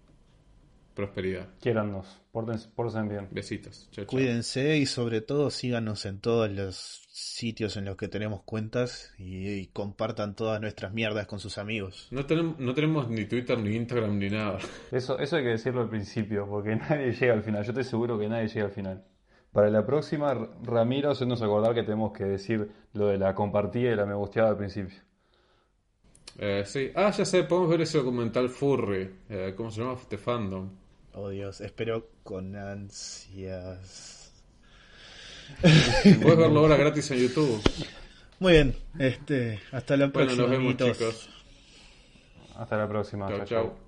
[0.98, 1.46] prosperidad.
[1.60, 2.20] Quiérannos.
[2.32, 3.28] Pórtense, pórtense bien.
[3.30, 3.88] Besitos.
[3.92, 4.10] Chao, chao.
[4.10, 9.48] Cuídense y sobre todo síganos en todos los sitios en los que tenemos cuentas y,
[9.48, 12.08] y compartan todas nuestras mierdas con sus amigos.
[12.10, 14.58] No, tenemos, no tenemos ni Twitter, ni Instagram, ni nada.
[14.90, 17.62] Eso, eso hay que decirlo al principio, porque nadie llega al final.
[17.62, 19.04] Yo estoy seguro que nadie llega al final.
[19.52, 20.34] Para la próxima,
[20.64, 24.50] Ramiro, hacernos acordar que tenemos que decir lo de la compartida y la me gusteada
[24.50, 24.98] al principio.
[26.38, 26.90] Eh, sí.
[26.94, 29.10] Ah, ya sé, podemos ver ese documental Furry.
[29.28, 29.96] Eh, ¿Cómo se llama?
[30.08, 30.87] The Fandom.
[31.20, 34.30] Oh Dios, espero con ansias.
[35.60, 37.60] Puedes verlo ahora gratis en YouTube.
[38.38, 40.42] Muy bien, este, hasta la Bueno, próxima.
[40.42, 41.28] nos vemos, chicos.
[42.54, 43.26] Hasta la próxima.
[43.28, 43.44] Chao.
[43.46, 43.87] chao.